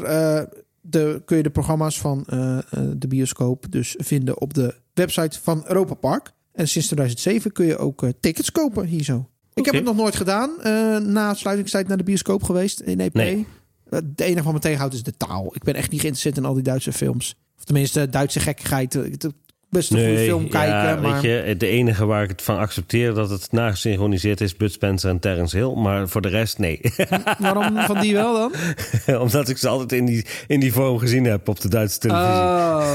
[0.82, 2.24] de, kun je de programma's van
[2.98, 6.32] de bioscoop dus vinden op de website van Europa Park.
[6.54, 9.30] En sinds 2007 kun je ook tickets kopen hier zo.
[9.54, 10.52] Ik heb het nog nooit gedaan.
[11.12, 13.14] na sluitingstijd naar de bioscoop geweest in EP.
[13.14, 13.48] Nee.
[13.90, 15.56] Het enige wat me tegenhoudt is de taal.
[15.56, 17.36] Ik ben echt niet geïnteresseerd in al die Duitse films.
[17.58, 18.98] Of tenminste, Duitse gekkigheid.
[19.70, 20.78] Best een goede film kijken.
[20.78, 21.22] ja, maar...
[21.22, 25.10] weet je, de enige waar ik het van accepteer dat het nagesynchroniseerd is, Bud Spencer
[25.10, 25.74] en Terence Hill.
[25.74, 26.82] Maar voor de rest, nee.
[27.40, 28.52] Waarom van die wel dan?
[29.26, 32.34] Omdat ik ze altijd in die, in die vorm gezien heb op de Duitse televisie.
[32.34, 32.94] Oh.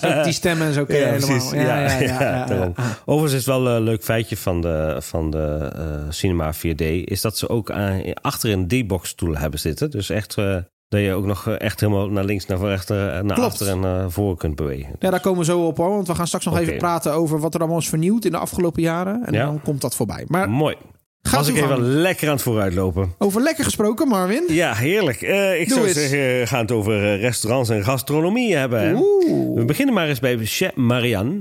[0.00, 1.28] Zo, die stemmen en zo ken je helemaal.
[1.28, 1.50] precies.
[1.50, 2.72] Ja, ja, ja, ja.
[3.04, 6.84] Overigens is wel een leuk feitje van de, van de eh, Cinema 4D...
[7.04, 9.90] is dat ze ook aan, achter een D-box stoel hebben zitten.
[9.90, 10.56] Dus echt eh,
[10.88, 13.40] dat je ook nog eh, echt helemaal naar links, naar rechter, eh, naar Klopt.
[13.52, 14.94] achter en naar voren kunt bewegen.
[14.98, 15.90] Ja, daar komen we zo op hoor.
[15.90, 18.38] Want we gaan straks nog even praten over wat er allemaal is vernieuwd in de
[18.38, 19.22] afgelopen jaren.
[19.26, 19.44] En Ja.
[19.44, 20.24] dan komt dat voorbij.
[20.28, 20.76] Maar Mooi.
[21.22, 23.14] gaat Was ik even lekker aan het vooruitlopen.
[23.18, 24.44] Over lekker gesproken, Marvin.
[24.48, 25.22] Ja, heerlijk.
[25.22, 28.94] Eh, ik Doe zou zeggen, we gaan het over restaurants en gastronomie hebben.
[28.96, 29.54] Oeh.
[29.58, 31.40] We beginnen maar eens bij Chez Marianne.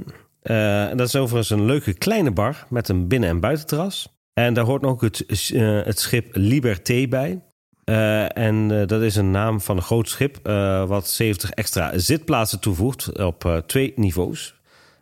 [0.95, 4.15] Dat is overigens een leuke kleine bar met een binnen- en buitenterras.
[4.33, 5.23] En daar hoort ook het,
[5.85, 7.41] het schip Liberté bij.
[7.87, 11.97] Eh, en eh, dat is een naam van een groot schip eh, wat 70 extra
[11.97, 14.55] zitplaatsen toevoegt op twee niveaus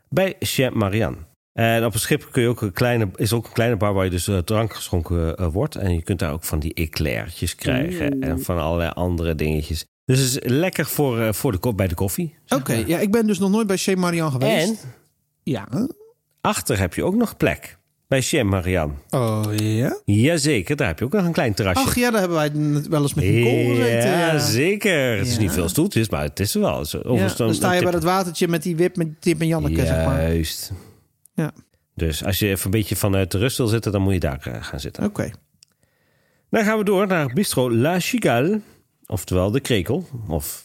[0.09, 1.17] bij Chez Marianne.
[1.53, 4.03] En op een schip kun je ook een kleine, is ook een kleine bar waar
[4.03, 5.75] je dus drank geschonken wordt.
[5.75, 9.85] En je kunt daar ook van die eclairtjes krijgen en van allerlei andere dingetjes.
[10.05, 12.35] Dus het is lekker voor, voor de, bij de koffie.
[12.47, 14.69] Oké, ja, ik ben dus nog nooit bij Chez Marian geweest.
[14.69, 14.77] En
[15.43, 15.67] Ja.
[16.41, 17.77] achter heb je ook nog plek
[18.15, 18.93] bij Chez Marianne.
[19.09, 19.97] Oh ja?
[20.05, 21.79] Jazeker, daar heb je ook nog een klein terrasje.
[21.87, 22.51] Ach ja, daar hebben wij
[22.89, 24.09] wel eens met Nicole gezeten.
[24.09, 25.17] ja, Ja, zeker.
[25.17, 25.39] Het is Ja.
[25.39, 26.85] niet veel stoeltjes, maar het is er wel.
[26.85, 29.85] Zo- Ja, dan sta je bij dat watertje met die wip met Tip en Janneke,
[29.85, 30.21] zeg maar.
[30.21, 30.71] Juist.
[31.33, 31.51] Ja.
[31.95, 34.47] Dus als je even een beetje vanuit de rust wil zitten, dan moet je daar
[34.53, 35.03] eh, gaan zitten.
[35.03, 35.31] Oké.
[36.49, 38.61] Dan gaan we door naar Bistro La Chigale,
[39.05, 40.07] oftewel de Krekel.
[40.27, 40.64] Of...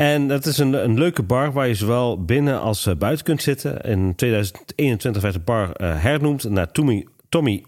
[0.00, 3.42] En dat is een, een leuke bar waar je zowel binnen als eh, buiten kunt
[3.42, 3.80] zitten.
[3.80, 7.64] In 2021 werd de bar eh, hernoemd naar Tommy, Tommy.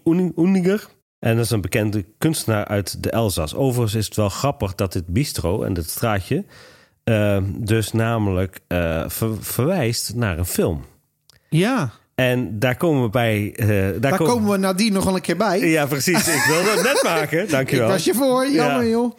[1.19, 3.55] En dat is een bekende kunstenaar uit de Elzas.
[3.55, 6.45] Overigens is het wel grappig dat dit bistro en dit straatje...
[7.03, 8.59] eh, dus namelijk
[9.07, 10.83] ver- verwijst naar een film.
[11.49, 13.53] Ja, En daar komen we bij...
[13.55, 15.59] eh, daar, daar kom- komen we nadien nog wel een keer bij.
[15.69, 16.27] Ja, precies.
[16.27, 17.41] Ik wilde het net maken.
[17.43, 17.87] Ik Dankjewel.
[17.87, 18.89] was je voor, jammer Ja.
[18.89, 19.11] joh.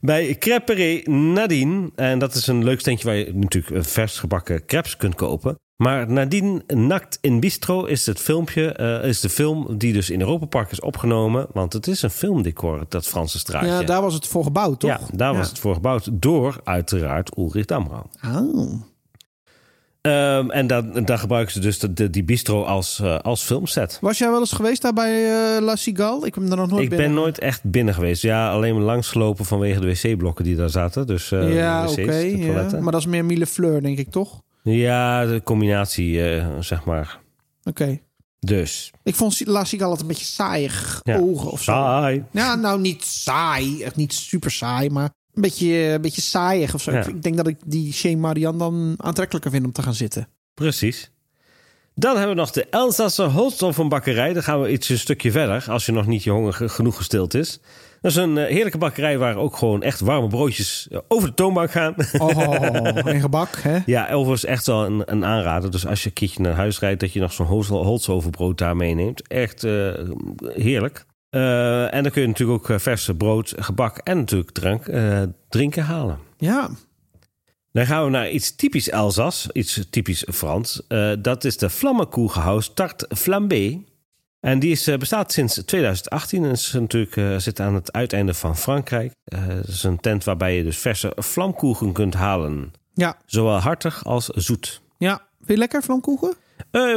[0.00, 1.90] Bij Creperie Nadine.
[1.94, 5.54] En dat is een leuk standje waar je natuurlijk vers gebakken crepes kunt kopen.
[5.76, 10.20] Maar Nadine Nakt in Bistro is het filmpje, eh, is de film die dus in
[10.20, 11.46] Europa Park is opgenomen.
[11.52, 13.68] Want het is een filmdecor, dat Franse straatje.
[13.68, 14.90] Ja, daar was het voor gebouwd, toch?
[14.90, 18.04] Ja, daar was het voor gebouwd door uiteraard Ulrich Damrau.
[18.26, 18.72] Oh.
[20.02, 23.98] Ehm, en dan, dan gebruiken ze dus de, de- die bistro als, eh, als filmset.
[24.00, 25.24] Was jij wel eens geweest daar bij
[25.56, 26.26] eh, La Cigale?
[26.26, 27.06] Ik ben er nog nooit Ik binnen.
[27.08, 28.22] ben nooit echt binnen geweest.
[28.22, 31.06] Ja, alleen maar langsgelopen vanwege de wc-blokken die daar zaten.
[31.06, 32.12] Dus, eh, ja, oké.
[32.12, 32.68] ja.
[32.80, 34.40] Maar dat is meer Mille Fleur, denk ik, toch?
[34.62, 36.20] Ja, de combinatie,
[36.60, 37.18] zeg maar.
[37.64, 37.98] Oké.
[38.40, 38.90] Dus.
[39.02, 41.18] Ik vond La Cigale altijd een beetje saaiig Ja.
[41.18, 41.72] ogen of zo.
[41.72, 42.24] Saai.
[42.30, 43.82] Ja, nou niet saai.
[43.82, 46.92] Echt niet super saai, maar een beetje, een beetje saaiig of zo.
[46.92, 47.06] Ja.
[47.06, 50.28] Ik- denk dat ik die Shane Marian dan aantrekkelijker vind om te gaan zitten.
[50.54, 51.10] Precies.
[51.94, 54.32] Dan hebben we nog de Elsasser Holsthoffen-bakkerij.
[54.32, 56.96] Dan gaan we iets een stukje verder, als je nog niet je honger ge- genoeg
[56.96, 57.60] gestild is.
[58.00, 61.34] Dat is een eh, heerlijke bakkerij waar ook gewoon echt warme broodjes eh, over de
[61.34, 61.94] toonbank gaan.
[62.18, 62.62] Oh,
[63.12, 63.78] en gebak, hè?
[63.86, 65.70] ja, overigens echt wel een, een aanrader.
[65.70, 68.76] Dus als je een keertje naar huis rijdt, dat je nog zo'n Holst- Holsthovenbrood daar
[68.76, 69.28] meeneemt.
[69.28, 69.90] Echt eh,
[70.54, 71.04] heerlijk.
[71.32, 75.22] Eh, en dan kun je natuurlijk ook eh, verse brood, gebak en natuurlijk drank, eh,
[75.48, 76.18] drinken halen.
[76.36, 76.70] Ja.
[77.70, 80.82] Dan gaan we naar iets typisch Elzas, iets typisch Frans.
[81.18, 83.82] Dat is de Vlammenkoegehuis Tart Flambé.
[84.40, 89.12] En die is, bestaat sinds 2018 en is natuurlijk, zit aan het uiteinde van Frankrijk.
[89.24, 92.72] Het is een tent waarbij je dus verse vlamkoegen kunt halen.
[92.94, 93.16] Ja.
[93.26, 94.80] Zowel hartig als zoet.
[94.98, 95.16] Ja.
[95.38, 96.34] Vind je lekker, vlamkoegen?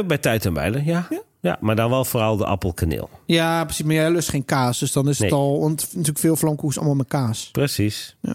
[0.06, 1.06] Bij tijd en wijle, ja.
[1.10, 1.22] ja.
[1.60, 3.10] Maar dan wel vooral de appelkaneel.
[3.26, 3.84] Ja, precies.
[3.84, 4.78] Maar jij lust geen kaas.
[4.78, 5.60] Dus dan is het al...
[5.60, 7.48] Want natuurlijk veel vlamkoeks allemaal met kaas.
[7.52, 8.16] Precies.
[8.20, 8.34] Ja.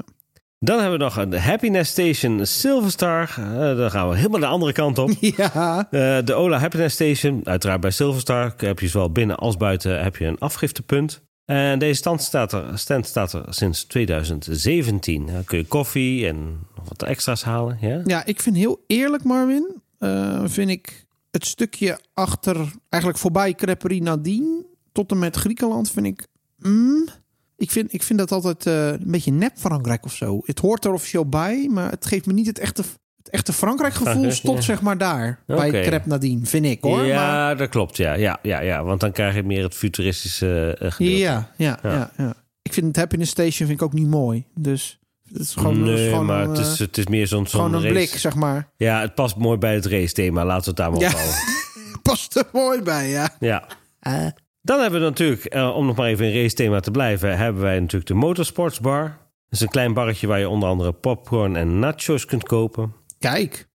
[0.60, 3.34] Dan hebben we nog een Happiness Station Silverstar.
[3.38, 5.10] Eh, dan gaan we helemaal de andere kant op.
[5.38, 5.88] Ja.
[5.92, 10.16] Eh, de Ola Happiness Station, uiteraard bij Silverstar, heb je zowel binnen als buiten heb
[10.16, 11.22] je een afgiftepunt.
[11.46, 15.26] En deze stand staat er, stand staat er sinds 2017.
[15.26, 17.78] Dan kun je koffie en nog wat extra's halen.
[17.82, 18.02] Ja?
[18.06, 19.82] Ja, ik vind heel eerlijk, Marvin.
[20.00, 22.56] eh, vind ik het stukje achter,
[22.90, 26.28] eigenlijk voorbij Creperie Nadine tot en met Griekenland, vind ik.
[26.58, 27.08] mm,
[27.58, 30.42] ik, vind ik vind dat altijd eh, een beetje nep Frankrijk of zo.
[30.46, 32.82] Het hoort er officieel bij, maar het geeft me niet het echte,
[33.18, 34.32] het echte Frankrijk gevoel.
[34.32, 34.64] Stopt ja.
[34.64, 37.04] zeg maar daar bij Crepe Nadine, vind ik hoor.
[37.06, 37.98] ja, Maar, dat klopt.
[37.98, 38.14] Ja.
[38.14, 41.18] Ja, ja, ja, want dan krijg je meer het futuristische eh, gedeelte.
[41.18, 42.12] ja, ja, ja.
[42.18, 44.46] Ja, Ik vind het Happiness Station vind ik ook niet mooi.
[44.56, 45.00] Dus
[45.34, 47.74] het is gewoon, nee, maar een, het is, eh, het is meer zo'n zo'n gewoon
[47.74, 47.94] een race.
[47.94, 48.70] blik, zeg maar.
[48.78, 50.46] Ja, het past mooi bij het race thema.
[50.46, 51.08] Laten we het daar maar Ja.
[51.08, 51.36] op houden.
[52.02, 53.30] Past er mooi bij, ja.
[53.40, 53.68] Ja.
[54.00, 54.28] Eh,
[54.62, 57.62] Dan hebben we natuurlijk, eh, om nog maar even in race thema te blijven, hebben
[57.62, 59.04] wij natuurlijk de Motorsportsbar.
[59.04, 62.94] Dat is een klein barretje waar je onder andere popcorn en nachos kunt kopen.
[63.20, 63.70] kijk.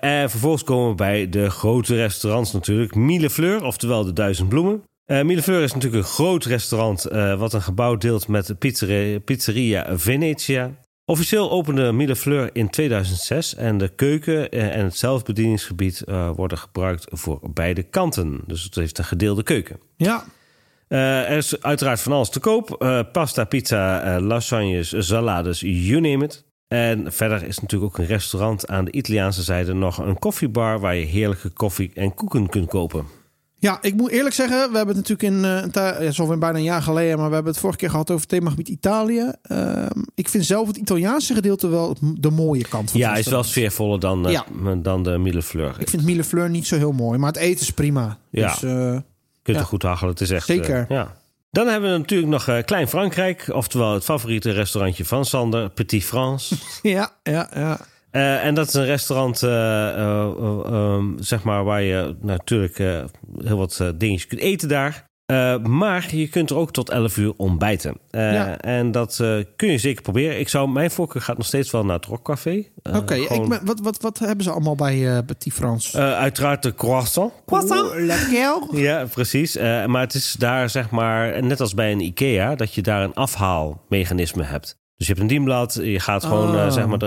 [0.00, 2.94] En vervolgens komen we bij de grote restaurants natuurlijk.
[2.94, 4.82] Mille Fleur, oftewel de Duizend Bloemen.
[5.10, 9.98] Fleur is natuurlijk een groot restaurant eh, wat een gebouw deelt met de pizzeria, pizzeria
[9.98, 10.70] Venetia.
[11.04, 16.02] Officieel opende Mille Fleur in 2006 en de keuken eh, en het zelfbedieningsgebied
[16.34, 18.40] worden gebruikt voor beide kanten.
[18.46, 19.80] Dus het heeft een gedeelde keuken.
[19.96, 20.24] Ja,
[20.88, 22.84] er is uiteraard van alles te koop.
[23.12, 26.44] Pasta, pizza, lasagnes, salades, you name it.
[26.68, 30.94] En verder is natuurlijk ook een restaurant aan de Italiaanse zijde nog een koffiebar waar
[30.94, 33.19] je heerlijke koffie en koeken kunt kopen.
[33.60, 35.44] Ja, ik moet eerlijk zeggen, we hebben het natuurlijk in,
[36.18, 38.30] uh, een bijna een jaar geleden, maar we hebben het vorige keer gehad over het
[38.30, 39.32] themagebied Italië.
[39.52, 43.42] Uh, ik vind zelf het Italiaanse gedeelte wel de mooie kant van Ja, is wel
[43.42, 44.44] sfeervoller dan, uh, ja.
[44.76, 45.74] dan de Millefleur.
[45.78, 48.18] Ik vind Millefleur niet zo heel mooi, maar het eten is prima.
[48.30, 49.02] Ja, dus, je
[49.42, 50.12] kunt er goed hachelen.
[50.12, 50.46] Het is echt...
[50.46, 50.86] Zeker.
[50.88, 51.18] ja.
[51.50, 56.56] Dan hebben we natuurlijk nog Klein Frankrijk, oftewel het favoriete restaurantje van Sander, Petit France.
[56.82, 57.80] ja, ja, ja.
[58.12, 62.76] Uh, en dat is een restaurant, uh, uh, um, zeg maar, waar je natuurlijk
[63.38, 65.08] heel wat dingetjes kunt eten daar.
[65.62, 67.96] maar je kunt er ook tot 11 uur ontbijten.
[68.10, 68.58] Ja.
[68.58, 69.16] En dat
[69.56, 70.38] kun je zeker proberen.
[70.38, 72.64] Ik zou, mijn voorkeur gaat nog steeds wel naar het Rockcafé.
[72.82, 73.58] Oké, gewoon...
[73.64, 75.98] wat, wat, wat hebben ze allemaal bij Petit France?
[75.98, 77.32] uiteraard de croissant.
[77.46, 77.94] Croissant?
[77.94, 78.58] Lekker.
[78.80, 79.56] Ja, precies.
[79.86, 83.14] maar het is daar, zeg maar, net als bij een IKEA, dat je daar een
[83.14, 84.79] afhaalmechanisme hebt.
[85.00, 87.02] Dus je hebt een dienblad, je gaat gewoon uh, zeg maar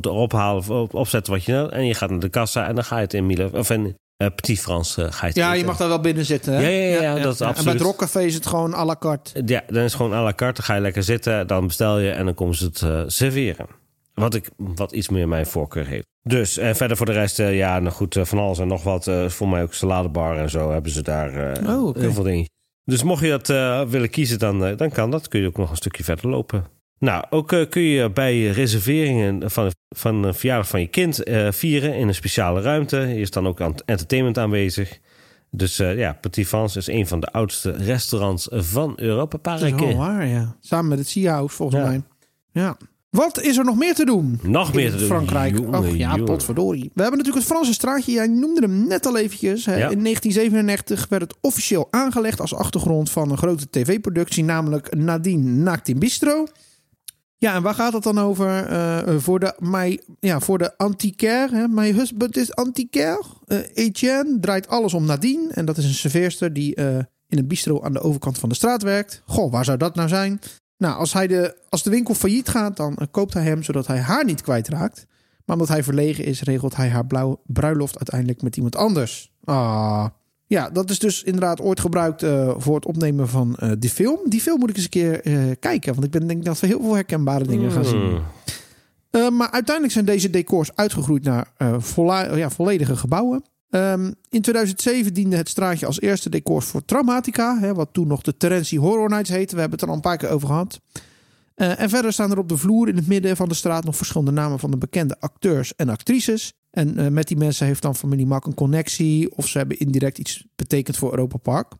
[0.00, 1.70] erop halen, opzetten wat je wil.
[1.70, 3.84] En je gaat naar de kassa en dan ga je het in Miele, of in
[3.84, 5.58] uh, Petit France uh, ga je het Ja, eten.
[5.58, 6.52] je mag daar wel binnen zitten.
[6.52, 6.60] Hè?
[6.60, 7.56] Ja, ja, ja, ja, dat is absoluut.
[7.56, 9.42] En bij het rockcafé is het gewoon à la carte.
[9.44, 10.54] Ja, dan is het gewoon à la carte.
[10.54, 13.66] Dan ga je lekker zitten, dan bestel je en dan komen ze het serveren.
[14.14, 16.06] Wat, ik, wat iets meer mijn voorkeur heeft.
[16.22, 19.10] Dus en verder voor de rest, ja, nou goed, van alles en nog wat.
[19.26, 22.02] voor mij ook saladebar en zo hebben ze daar oh, okay.
[22.02, 22.48] heel veel dingen.
[22.84, 23.46] Dus mocht je dat
[23.90, 25.28] willen kiezen, dan, dan kan dat.
[25.28, 26.75] Kun je ook nog een stukje verder lopen.
[26.98, 31.50] Nou, ook uh, kun je bij reserveringen van, van een verjaardag van je kind uh,
[31.50, 32.96] vieren in een speciale ruimte.
[32.96, 34.98] Hier is dan ook entertainment aanwezig.
[35.50, 39.60] Dus uh, ja, Petit France is een van de oudste restaurants van Europa Park.
[39.60, 40.56] Dat is waar, ja.
[40.60, 41.86] Samen met het Seahouse volgens ja.
[41.86, 42.02] mij.
[42.52, 42.76] Ja.
[43.10, 44.40] Wat is er nog meer te doen?
[44.42, 45.06] Nog meer te doen.
[45.06, 45.58] Frankrijk.
[45.58, 46.24] Oh ja, jongen.
[46.24, 46.90] potverdorie.
[46.94, 48.12] We hebben natuurlijk het Franse straatje.
[48.12, 49.64] Jij noemde hem net al eventjes.
[49.64, 49.72] Ja.
[49.72, 54.44] In 1997 werd het officieel aangelegd als achtergrond van een grote tv-productie.
[54.44, 56.46] Namelijk Nadine Naakt in Bistro.
[57.38, 58.72] Ja, en waar gaat het dan over?
[58.72, 61.56] Uh, voor de, my, ja, voor de antiquaire.
[61.56, 61.68] Hè?
[61.68, 63.24] My husband is antiquaire.
[63.46, 65.52] Uh, Etienne draait alles om Nadine.
[65.52, 66.96] En dat is een serveerster die uh,
[67.28, 69.22] in een bistro aan de overkant van de straat werkt.
[69.24, 70.40] Goh, waar zou dat nou zijn?
[70.78, 73.98] Nou, als, hij de, als de winkel failliet gaat, dan koopt hij hem zodat hij
[73.98, 75.06] haar niet kwijtraakt.
[75.44, 79.32] Maar omdat hij verlegen is, regelt hij haar blauw, bruiloft uiteindelijk met iemand anders.
[79.44, 80.06] Ah...
[80.48, 84.18] Ja, dat is dus inderdaad ooit gebruikt uh, voor het opnemen van uh, die film.
[84.24, 85.92] Die film moet ik eens een keer uh, kijken.
[85.92, 88.22] Want ik ben, denk dat we heel veel herkenbare dingen gaan zien.
[89.10, 89.36] Mm.
[89.36, 91.52] maar uiteindelijk zijn deze decors uitgegroeid naar
[92.34, 93.44] ja, volledige gebouwen.
[93.70, 97.58] Um, in 2007 diende het straatje als eerste decors voor Traumatica.
[97.58, 99.54] Hè, wat toen nog de Terentie Horror Nights heette.
[99.54, 100.80] We hebben het er al een paar keer over gehad.
[101.54, 104.32] en verder staan er op de vloer in het midden van de straat nog verschillende
[104.32, 106.52] namen van de bekende acteurs en actrices.
[106.76, 109.36] En uh, met die mensen heeft dan familie Mak een connectie.
[109.36, 111.72] Of ze hebben indirect iets betekend voor Europa Park.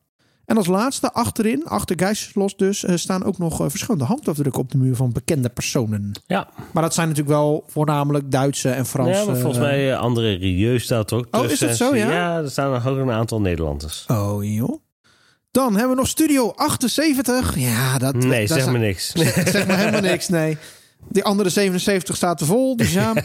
[0.45, 4.71] En als laatste achterin, achter Geiselslos dus, uh, staan ook nog uh, verschillende handafdrukken op
[4.71, 6.21] de muur van bekende personen.
[6.27, 6.49] Ja.
[6.73, 9.21] Maar dat zijn natuurlijk wel voornamelijk Duitse en Franse.
[9.21, 12.13] Ja, maar volgens mij André Rieu staat ook Oh, is dat zo, ja?
[12.13, 14.05] Ja, er staan nog ook een aantal Nederlanders.
[14.09, 14.81] Oh, joh.
[15.51, 17.59] Dan hebben we nog Studio 78.
[17.59, 18.15] Ja, dat...
[18.15, 19.13] Nee, dat zeg me niks.
[19.15, 20.59] Zeg, zeg maar helemaal niks, nee.
[21.09, 23.13] Die andere 77 staat er vol, dus ja.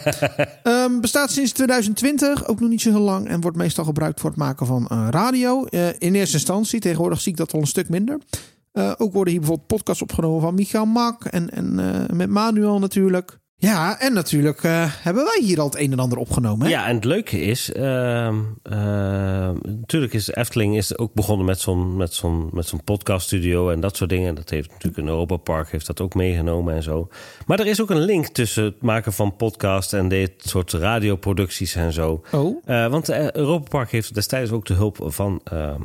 [0.62, 3.28] Ehm, bestaat sinds 2020, ook nog niet zo heel lang.
[3.28, 5.64] En wordt meestal gebruikt voor het maken van eh, radio.
[5.64, 8.18] Eh, in eerste instantie, tegenwoordig zie ik dat wel een stuk minder.
[8.72, 11.24] Eh, ook worden hier bijvoorbeeld podcasts opgenomen van Michael Mak.
[11.24, 13.40] En, en met Manuel natuurlijk.
[13.62, 16.66] Ja, en natuurlijk eh, hebben wij hier al het een en ander opgenomen.
[16.66, 16.72] Hè?
[16.72, 21.96] Ja, en het leuke is, ehm, ehm, natuurlijk is Efteling is ook begonnen met zo'n
[21.96, 24.34] met zo'n met zo'n podcaststudio en dat soort dingen.
[24.34, 27.08] Dat heeft natuurlijk een Europa Park heeft dat ook meegenomen en zo.
[27.46, 31.74] Maar er is ook een link tussen het maken van podcast en dit soort radioproducties
[31.74, 32.22] en zo.
[32.32, 35.82] Oh, Eh, want eh, Europa Park heeft destijds ook de hulp van, ehm,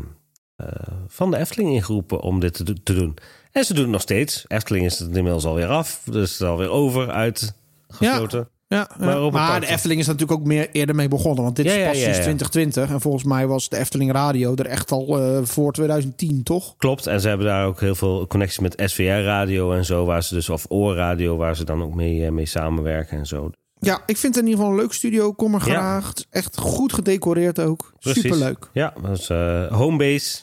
[0.56, 0.68] eh,
[1.08, 3.18] van de Efteling ingeroepen om dit te doen.
[3.52, 4.46] En ze doen het nog steeds.
[4.48, 7.56] Efteling is het inmiddels alweer af, dus het is alweer over, uit
[7.88, 8.50] gesloten.
[8.68, 8.90] ja.
[9.32, 11.44] Maar de Efteling is natuurlijk ook meer eerder mee begonnen.
[11.44, 12.24] Want dit Ja, is ja, pas ja, sinds ja.
[12.24, 12.90] 2020.
[12.90, 16.76] En volgens mij was de Efteling Radio er echt al eh, voor 2010, toch?
[16.78, 20.34] Klopt, en ze hebben daar ook heel veel connecties met SVR-radio en zo, waar ze
[20.34, 23.50] dus, of oorradio, waar ze dan ook mee, eh, mee samenwerken en zo.
[23.80, 25.34] Ja, ik vind het in ieder geval een leuk studio.
[25.34, 25.74] Kom er Ja.
[25.74, 26.14] graag.
[26.30, 27.94] Echt goed gedecoreerd ook.
[28.00, 28.22] Precies.
[28.22, 28.70] Superleuk.
[28.74, 30.38] Ja, dat is eh, homebase.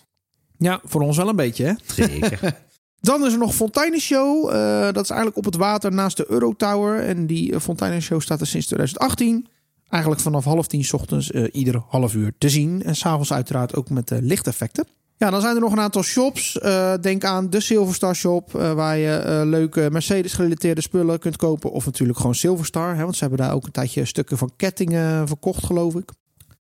[0.58, 1.72] Ja, voor ons wel een beetje, hè?
[2.04, 2.38] Zeker.
[3.04, 4.48] Dan is er nog Fonteinenshow.
[4.50, 7.00] Eh dat is eigenlijk op het water naast de Eurotower.
[7.00, 9.46] En die uh, Fonteinenshow staat er sinds 2018.
[9.88, 12.82] Eigenlijk vanaf half tien ochtends eh, ieder half uur te zien.
[12.82, 14.86] En s'avonds uiteraard ook met eh, lichteffecten.
[15.16, 16.58] Ja, dan zijn er nog een aantal shops.
[16.58, 21.70] Eh, denk aan de Silverstar Shop, eh, waar je eh, leuke Mercedes-gerelateerde spullen kunt kopen.
[21.70, 25.28] Of natuurlijk gewoon Silverstar, hè, want ze hebben daar ook een tijdje stukken van kettingen
[25.28, 26.10] verkocht, geloof ik.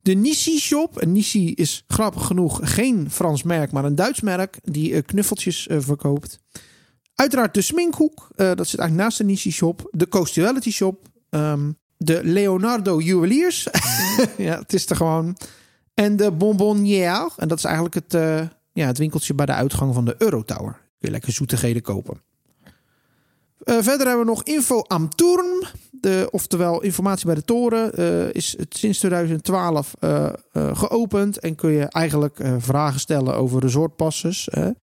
[0.09, 0.99] De Nissi Shop.
[0.99, 5.67] En Nissi is grappig genoeg geen Frans merk, maar een Duits merk die eh, knuffeltjes
[5.67, 6.41] eh, verkoopt.
[7.15, 8.29] Uiteraard de Sminkhoek.
[8.37, 9.89] eh, dat zit eigenlijk naast de Nissi Shop.
[9.91, 11.09] De Coastuality Shop.
[11.31, 13.69] ehm, de Leonardo Juweliers.
[14.37, 15.37] ja, het is er gewoon.
[15.95, 17.31] En de Bonbonnière.
[17.37, 18.13] En dat is eigenlijk het,
[18.73, 20.73] ja, het winkeltje bij de uitgang van de Eurotower.
[20.73, 22.23] Kun je lekker zoetigheden kopen.
[23.65, 25.63] Uh, verder hebben we nog Info am Turm.
[25.91, 28.01] De, oftewel informatie bij de toren.
[28.01, 29.95] Uh, is het sinds 2012
[30.73, 31.39] geopend.
[31.39, 34.49] En kun je eigenlijk vragen stellen over resortpasses.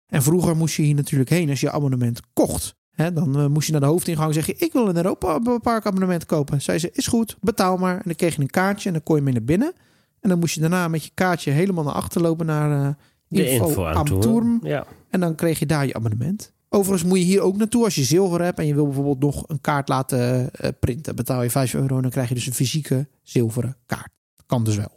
[0.08, 2.76] En vroeger moest je hier natuurlijk heen als je abonnement kocht.
[2.96, 6.62] dan moest je naar de hoofdingang zeggen: Ik wil een Europa Park abonnement kopen.
[6.62, 7.96] Zei ze: Is goed, betaal maar.
[7.96, 9.74] En dan kreeg je een kaartje en dan kon je mee naar binnen.
[10.20, 12.98] En dan moest je daarna met je kaartje helemaal naar achter lopen naar
[13.30, 14.60] uh, info, info am Turm.
[14.64, 14.86] Ja.
[15.10, 16.54] En dan kreeg je daar je abonnement.
[16.70, 19.44] Overigens moet je hier ook naartoe als je zilver hebt en je wil bijvoorbeeld nog
[19.48, 21.16] een kaart laten uh, printen.
[21.16, 24.10] Betaal je 5 euro en dan krijg je dus een fysieke zilveren kaart.
[24.46, 24.96] Kan dus wel.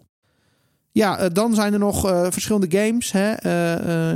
[0.93, 3.13] Ja, uh, dan zijn er nog verschillende games.
[3.13, 3.31] Hè?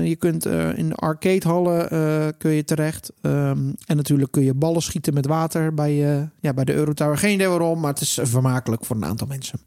[0.03, 1.89] je kunt in de arcadehallen
[2.37, 3.13] kun je terecht.
[3.23, 5.95] Um, en natuurlijk kun je ballen schieten met water bij,
[6.41, 7.19] ja, bij de Eurotower.
[7.19, 9.61] Geen idee waarom, maar het is vermakelijk voor een aantal mensen.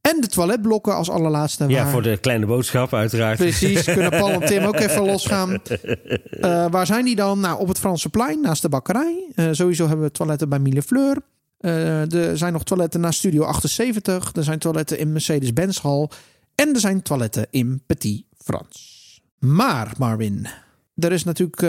[0.00, 1.68] En de toiletblokken als allerlaatste.
[1.68, 3.36] Ja, voor de kleine boodschap uiteraard.
[3.36, 5.50] Precies, kunnen Paul en Tim ook even losgaan.
[5.50, 7.40] Uh, waar zijn die dan?
[7.40, 9.32] Nou, op het Franse plein, naast de bakkerij.
[9.34, 11.16] Uh, sowieso hebben we toiletten bij Mille Fleur.
[11.60, 14.30] Uh, er zijn nog toiletten naast Studio 78.
[14.34, 16.08] Er zijn toiletten in Mercedes-Benz Hall.
[16.54, 18.96] En er zijn toiletten in Petit Frans.
[19.38, 20.46] Maar, Marvin,
[20.94, 21.62] er is natuurlijk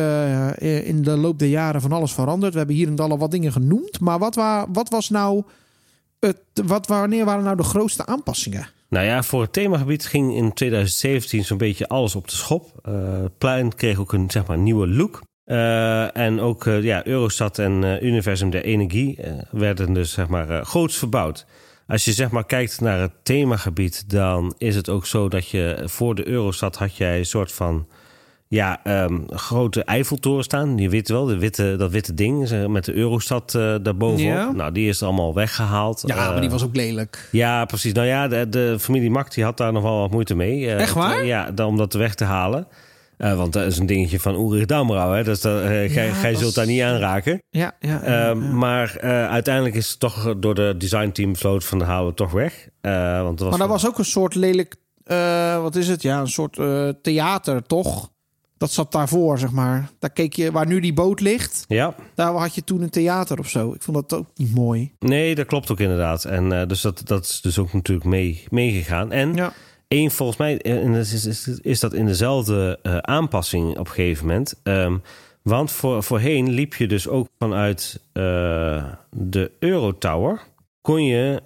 [0.85, 2.51] in de loop der jaren van alles veranderd.
[2.51, 3.99] We hebben hier en daar al wat dingen genoemd.
[3.99, 5.43] Maar wat, wa wat was nou
[6.65, 8.69] wat, wanneer waren nou de grootste aanpassingen?
[8.89, 12.71] Nou ja, voor het themagebied ging in 2017 zo'n beetje alles op de schop.
[12.89, 15.21] Uh, het plein kreeg ook een zeg maar, nieuwe look.
[15.45, 19.19] Uh, en ook uh, ja, Eurostad en Universum der Energie
[19.51, 21.45] werden dus zeg maar groots verbouwd.
[21.87, 25.83] Als je zeg maar kijkt naar het themagebied, dan is het ook zo dat je
[25.85, 27.87] voor de Eurostad had jij een soort van
[28.51, 30.75] ja, um, grote Eiffeltoren staan.
[30.75, 34.33] Die weet wel, de witte, dat witte ding met de Eurostad uh, daarbovenop.
[34.33, 34.51] Ja.
[34.51, 36.03] Nou, die is allemaal weggehaald.
[36.05, 37.27] Ja, uh, maar die was ook lelijk.
[37.31, 37.93] Ja, precies.
[37.93, 40.59] Nou ja, de, de familie Mak die had daar nog wel wat moeite mee.
[40.59, 41.25] Uh, Echt waar?
[41.25, 42.67] ja, om dat weg te halen.
[43.17, 45.15] want dat is een dingetje van Ulrich Damrau.
[45.15, 45.23] Hè?
[45.23, 47.41] Dus dat, gij, ja, gij zult daar niet aanraken.
[47.49, 48.33] Ja, ja, ja, ja.
[48.33, 52.69] Maar uiteindelijk is het toch door de designteam besloten van de halen we toch weg.
[52.81, 54.75] want was maar dat was ook een soort lelijk...
[55.61, 56.01] wat is het?
[56.01, 56.59] Ja, een soort
[57.01, 58.09] theater, toch?
[58.59, 59.89] Dat zat daarvoor, zeg maar.
[59.99, 61.65] Daar keek je, waar nu die boot ligt.
[61.67, 61.95] Ja.
[62.15, 63.73] Daar had je toen een theater of zo.
[63.73, 64.91] Ik vond dat ook niet mooi.
[64.99, 66.25] Nee, dat klopt ook inderdaad.
[66.25, 69.11] En uh, dus dat, dat is dus ook natuurlijk mee, meegegaan.
[69.11, 69.53] En ja.
[69.87, 74.53] één, volgens mij is, is, is dat in dezelfde uh, aanpassing op een gegeven moment.
[74.63, 75.01] Um,
[75.41, 80.41] want voor, voorheen liep je dus ook vanuit uh, de Eurotower.
[80.81, 81.41] Kon je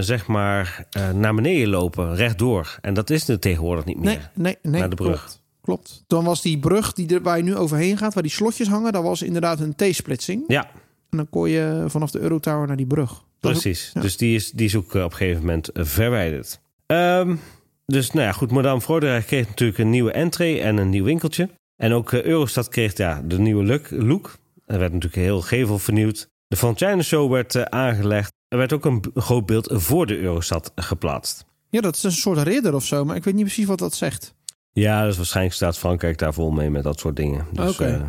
[0.00, 2.78] zeg maar naar beneden lopen, rechtdoor.
[2.80, 4.04] En dat is nu tegenwoordig niet meer.
[4.06, 4.80] Nee, nee, nee.
[4.80, 5.18] Naar de brug.
[5.18, 5.39] Klopt.
[5.70, 6.04] Klopt.
[6.06, 8.92] Dan was die brug die er, waar je nu overheen gaat, waar die slotjes hangen,
[8.92, 10.44] dat was inderdaad een T-splitsing.
[10.46, 10.70] Ja.
[11.10, 13.24] En dan kon je vanaf de Eurotower naar die brug.
[13.40, 13.88] Dat Precies.
[13.88, 14.00] Ook, ja.
[14.00, 16.60] Dus die is, die is ook eh, op een gegeven moment eh, verwijderd.
[16.86, 17.40] Um,
[17.86, 18.50] dus nou ja, goed.
[18.50, 21.50] Madame Frauderijk kreeg natuurlijk een nieuwe entree en een nieuw winkeltje.
[21.76, 24.38] En ook uh, Eurostad kreeg ja, de nieuwe look.
[24.66, 26.28] Er werd natuurlijk heel gevel vernieuwd.
[26.46, 28.32] De Fontaine Show werd uh, aangelegd.
[28.48, 31.44] Er werd ook een groot beeld voor de Eurostad geplaatst.
[31.68, 33.94] Ja, dat is een soort ridder of zo, maar ik weet niet precies wat dat
[33.94, 34.34] zegt.
[34.72, 37.46] Ja, dus waarschijnlijk staat Frankrijk daar vol mee met dat soort dingen.
[37.52, 37.70] Dus.
[37.70, 37.94] Okay.
[37.94, 38.02] Uh,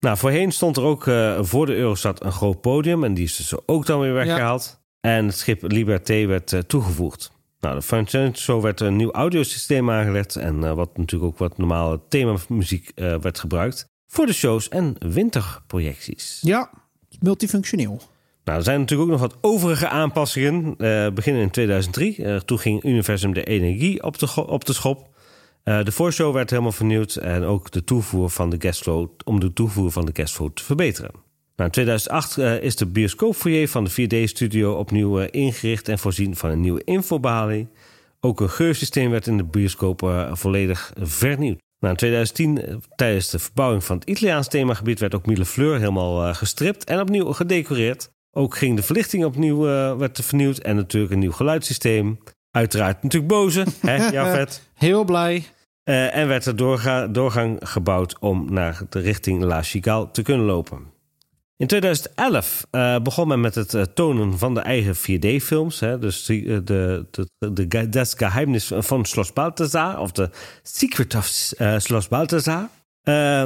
[0.00, 3.04] nou, voorheen stond er ook uh, voor de Eurostad een groot podium.
[3.04, 4.80] En die is dus ook dan weer weggehaald.
[5.00, 5.10] Ja.
[5.10, 7.32] En het schip Liberté werd uh, toegevoegd.
[7.60, 10.36] Nou, de French Show werd een nieuw audiosysteem aangelegd.
[10.36, 13.86] En wat natuurlijk ook wat normale themamuziek werd gebruikt.
[14.06, 16.38] Voor de shows en winterprojecties.
[16.40, 16.70] Ja,
[17.20, 18.00] multifunctioneel.
[18.44, 20.76] Nou, er zijn natuurlijk ook nog wat overige aanpassingen.
[21.14, 22.16] Beginnen in 2003.
[22.16, 25.08] Uh, toen ging Universum de Energie op de, op de schop.
[25.64, 29.52] Uh, de voorshow werd helemaal vernieuwd en ook de toevoer van de guestflow om de
[29.52, 31.10] toevoer van de guestflow te verbeteren.
[31.56, 36.36] Nou, in 2008 uh, is de bioscoopfoyer van de 4D-studio opnieuw uh, ingericht en voorzien
[36.36, 37.68] van een nieuwe infobalie.
[38.20, 41.58] Ook een geursysteem werd in de bioscoop volledig vernieuwd.
[41.80, 46.34] Nou, in 2010, tijdens de verbouwing van het Italiaans themagebied, werd ook Mille Fleur helemaal
[46.34, 48.10] gestript en opnieuw gedecoreerd.
[48.32, 49.58] Ook ging de verlichting opnieuw
[49.96, 52.18] werd vernieuwd en natuurlijk een nieuw geluidssysteem.
[52.58, 54.62] Uiteraard natuurlijk boze, hè, Jafet?
[54.74, 55.44] Heel blij.
[55.84, 60.46] Uh, en werd er doorga doorgang gebouwd om naar de richting La Chigale te kunnen
[60.46, 60.78] lopen.
[61.56, 65.78] In 2011 uh, begon men met het uh, tonen van de eigen 4D-films.
[65.78, 67.06] Dus de, de,
[67.38, 70.30] de, de, Das Geheimnis van Schloss Balthasar, of de
[70.62, 71.26] Secret of
[71.78, 72.68] Schloss Balthasar,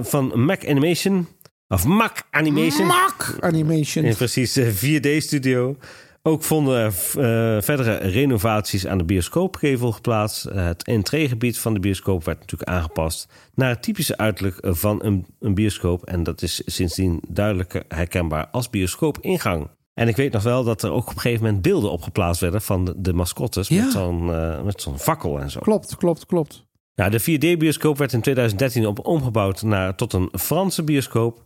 [0.03, 1.29] van Mac Animation.
[1.69, 2.87] Of Mac Animation.
[2.87, 4.05] Mac Animation.
[4.05, 5.77] In precies 4D-studio.
[6.23, 10.47] Ook vonden er uh, verdere renovaties aan de bioscoopgevel geplaatst.
[10.47, 15.27] Uh, het entreegebied van de bioscoop werd natuurlijk aangepast naar het typische uiterlijk van een,
[15.41, 16.05] een bioscoop.
[16.05, 19.69] En dat is sindsdien duidelijk herkenbaar als bioscoopingang.
[19.95, 22.63] En ik weet nog wel dat er ook op een gegeven moment beelden opgeplaatst werden
[22.63, 23.83] van de, de mascottes Ja.
[23.83, 25.61] met zo'n eh, met zo'n fakkel en zo.
[25.61, 26.65] Klopt, klopt, klopt.
[26.95, 31.45] Ja, de 4D-bioscoop werd in 2013 op omgebouwd naar, tot een Franse bioscoop.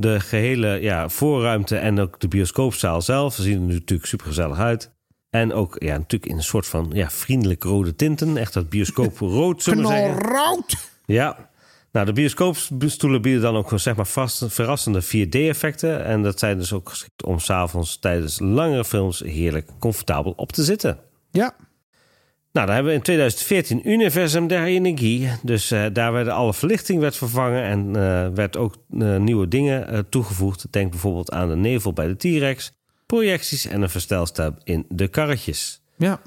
[0.00, 4.90] De gehele ja, voorruimte en ook de bioscoopzaal zelf zien er natuurlijk super gezellig uit.
[5.30, 8.36] En ook ja, natuurlijk in een soort van ja, vriendelijk rode tinten.
[8.36, 10.18] Echt dat bioscooprood, zullen we zeggen.
[10.18, 10.76] Knalrood!
[11.06, 11.50] Ja.
[11.92, 16.04] Nou, de bioscoopstoelen bieden dan ook zeg maar vast, verrassende 4D-effecten.
[16.04, 20.64] En dat zijn dus ook geschikt om s'avonds tijdens langere films heerlijk comfortabel op te
[20.64, 20.98] zitten.
[21.30, 21.54] Ja,
[22.58, 25.28] Nou, dan hebben we in 2014 Universum der Energie.
[25.42, 30.06] Dus eh, daar werd alle verlichting werd vervangen en eh, werd ook eh, nieuwe dingen
[30.08, 30.66] toegevoegd.
[30.70, 32.72] Denk bijvoorbeeld aan de nevel bij de T-Rex,
[33.06, 35.82] projecties en een verstelstap in de karretjes.
[35.96, 36.20] ja.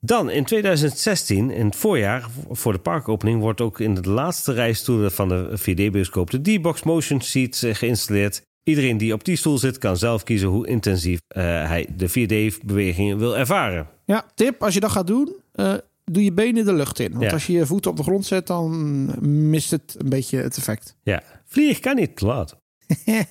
[0.00, 5.12] Dan in 2016, in het voorjaar, voor de parkopening, wordt ook in de laatste rijstoelen
[5.12, 8.42] van de 4D-bioscoop de D-Box Motion Seat geïnstalleerd.
[8.64, 13.36] Iedereen die op die stoel zit, kan zelf kiezen hoe intensief hij de 4D-bewegingen wil
[13.36, 13.88] ervaren.
[14.04, 15.74] Ja, tip, als je dat gaat doen, eh,
[16.04, 17.10] doe je benen de lucht in.
[17.12, 17.30] Want Ja.
[17.30, 20.96] als je je voeten op de grond zet, dan mist het een beetje het effect.
[21.02, 22.56] Ja, vlieg kan niet te laat.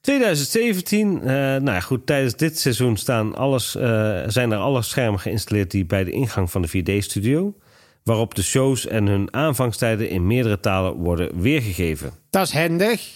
[0.00, 5.20] 2017, eh, nou ja, goed, tijdens dit seizoen staan alles, eh, zijn er alle schermen
[5.20, 7.54] geïnstalleerd die bij de ingang van de 4D-studio,
[8.04, 12.10] waarop de shows en hun aanvangstijden in meerdere talen worden weergegeven.
[12.30, 13.10] Dat is handig.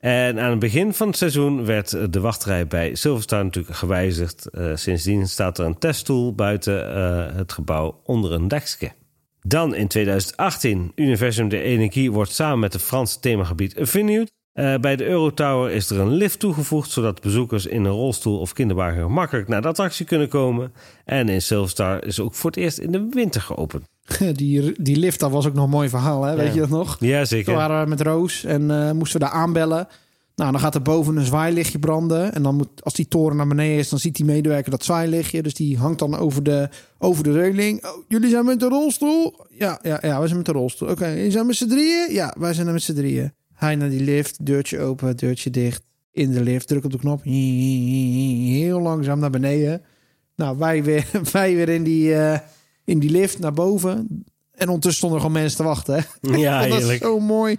[0.00, 4.46] En aan het begin van het seizoen werd de wachtrij bij Silverstar natuurlijk gewijzigd.
[4.46, 8.92] Eh, sindsdien staat er een teststoel buiten eh, het gebouw onder een dekje.
[9.40, 14.30] Dan in 2018, Universum de Energie wordt samen met het Franse themagebied vernieuwd.
[14.52, 18.52] Eh, bij de Eurotower is er een lift toegevoegd, zodat bezoekers in een rolstoel of
[18.52, 20.72] kinderwagen gemakkelijk naar de attractie kunnen komen.
[21.04, 23.84] En in Silverstar is ook voor het eerst in de winter geopend.
[24.34, 26.36] Die, die lift, dat was ook nog een mooi verhaal, hè?
[26.36, 26.52] weet Ja.
[26.54, 26.96] je dat nog?
[27.00, 27.54] Ja, Toen zeker.
[27.54, 29.88] waren we met Roos en eh, moesten we daar aanbellen.
[30.36, 32.34] Nou, dan gaat er boven een zwaailichtje branden.
[32.34, 35.42] En dan moet, als die toren naar beneden is, dan ziet die medewerker dat zwaailichtje.
[35.42, 37.84] Dus die hangt dan over de, over de reuling.
[37.84, 39.34] Oh, jullie zijn met de rolstoel?
[39.58, 40.88] Ja, ja, ja, wij zijn met de rolstoel.
[40.88, 42.12] Oké, jullie zijn met z'n drieën?
[42.12, 43.32] Ja, wij zijn er met z'n drieën.
[43.54, 45.82] Hij naar die lift, deurtje open, deurtje dicht.
[46.12, 47.22] In de lift, druk op de knop.
[47.24, 49.82] Heel langzaam naar beneden.
[50.36, 52.38] Nou, wij weer, wij weer in die, eh,
[52.90, 54.24] in die lift naar boven.
[54.54, 55.94] En ondertussen stonden er gewoon mensen te wachten.
[55.94, 56.36] Hè?
[56.36, 57.56] Ja, dat is zo mooi.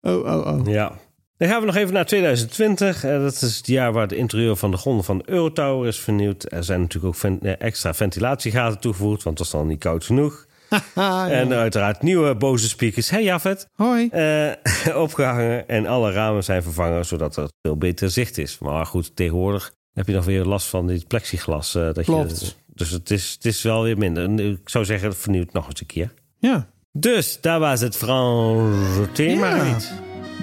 [0.00, 0.66] Oh, oh, oh.
[0.66, 0.92] Ja.
[1.36, 3.04] Dan gaan we nog even naar 2020.
[3.04, 5.98] Eh, dat is het jaar waar het interieur van de gronden van de Eurotower is
[6.00, 6.52] vernieuwd.
[6.52, 10.04] Er zijn natuurlijk ook ven- eh, extra ventilatiegaten toegevoegd, want het was dan niet koud
[10.04, 10.46] genoeg.
[10.94, 11.30] Ja.
[11.30, 13.10] En uiteraard nieuwe boze speakers.
[13.10, 13.68] Hey Jafet.
[13.74, 14.08] Hoi.
[14.08, 18.58] eh, opgehangen en alle ramen zijn vervangen, zodat er veel beter zicht is.
[18.58, 21.72] Maar goed, tegenwoordig heb je nog weer last van dit plexiglas.
[21.72, 22.40] dat Klopt.
[22.40, 24.40] Je, dus het is, het is wel weer minder.
[24.40, 26.14] Ik zou zeggen, vernieuwd nog eens een keer.
[26.38, 29.92] Ja, Dus daar was het Franse themagebied.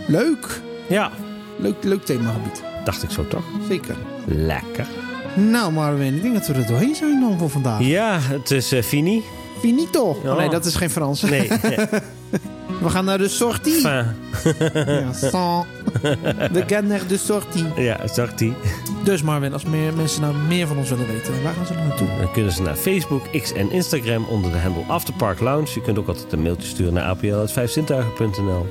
[0.07, 0.61] leuk.
[0.89, 1.11] Ja,
[1.57, 2.63] Leuk, leuk themagebied.
[2.83, 3.43] dacht ik zo toch.
[3.67, 3.95] Zeker.
[4.25, 4.87] Lekker.
[5.35, 7.81] Nou, Marvin, ik denk dat we er doorheen zijn dan voor vandaag.
[7.81, 9.21] Ja, het is eh, fini.
[9.59, 10.01] Finito.
[10.25, 11.21] Oh, nee, dat is geen Frans.
[11.21, 11.47] Nee,
[12.81, 13.81] We gaan naar de sortie.
[13.81, 15.65] Ja, sans.
[16.51, 17.65] We gaan naar de sortie.
[17.75, 18.53] ja, sortie.
[19.03, 21.87] Dus Marvin, als meer mensen nou meer van ons willen weten, waar gaan ze dan
[21.87, 22.07] naartoe?
[22.19, 25.67] Dan kunnen ze naar Facebook, X en Instagram onder de handle Afterpark Lounge.
[25.73, 28.65] Je kunt ook altijd een mailtje sturen naar apl.vijfzintuigen.nl.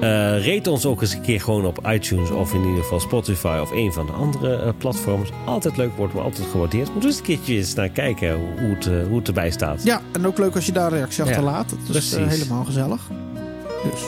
[0.00, 3.58] Eh rate ons ook eens een keer gewoon op iTunes of in ieder geval Spotify
[3.60, 5.28] of een van de andere eh, platforms.
[5.44, 6.94] Altijd leuk, wordt me altijd gewaardeerd.
[6.94, 9.82] Moet eens een keertje eens naar kijken hoe hoe het, eh, hoe het erbij staat.
[9.84, 11.74] Ja, en ook leuk als je daar een reactie Ja, achterlaat.
[11.86, 13.00] Dat is eh, helemaal gezellig.
[13.90, 14.02] Dus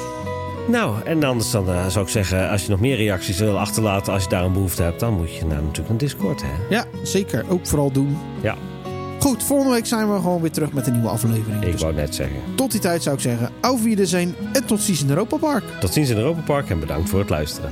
[0.68, 4.12] Nou, en anders dan eh, zou ik zeggen, als je nog meer reacties wil achterlaten
[4.12, 6.42] als je daar een behoefte hebt, dan moet je naar natuurlijk een Discord.
[6.42, 6.48] Hè?
[6.74, 7.44] ja, zeker.
[7.48, 8.18] Ook vooral doen.
[8.42, 8.54] Ja,
[9.18, 11.64] Goed, volgende week zijn we gewoon weer terug met een nieuwe aflevering.
[11.64, 12.36] ik Dus wou net zeggen.
[12.54, 15.64] tot die tijd zou ik zeggen, auf Wiedersehen en tot ziens in Europa Park.
[15.80, 17.70] Tot ziens in Europa Park en bedankt voor het luisteren.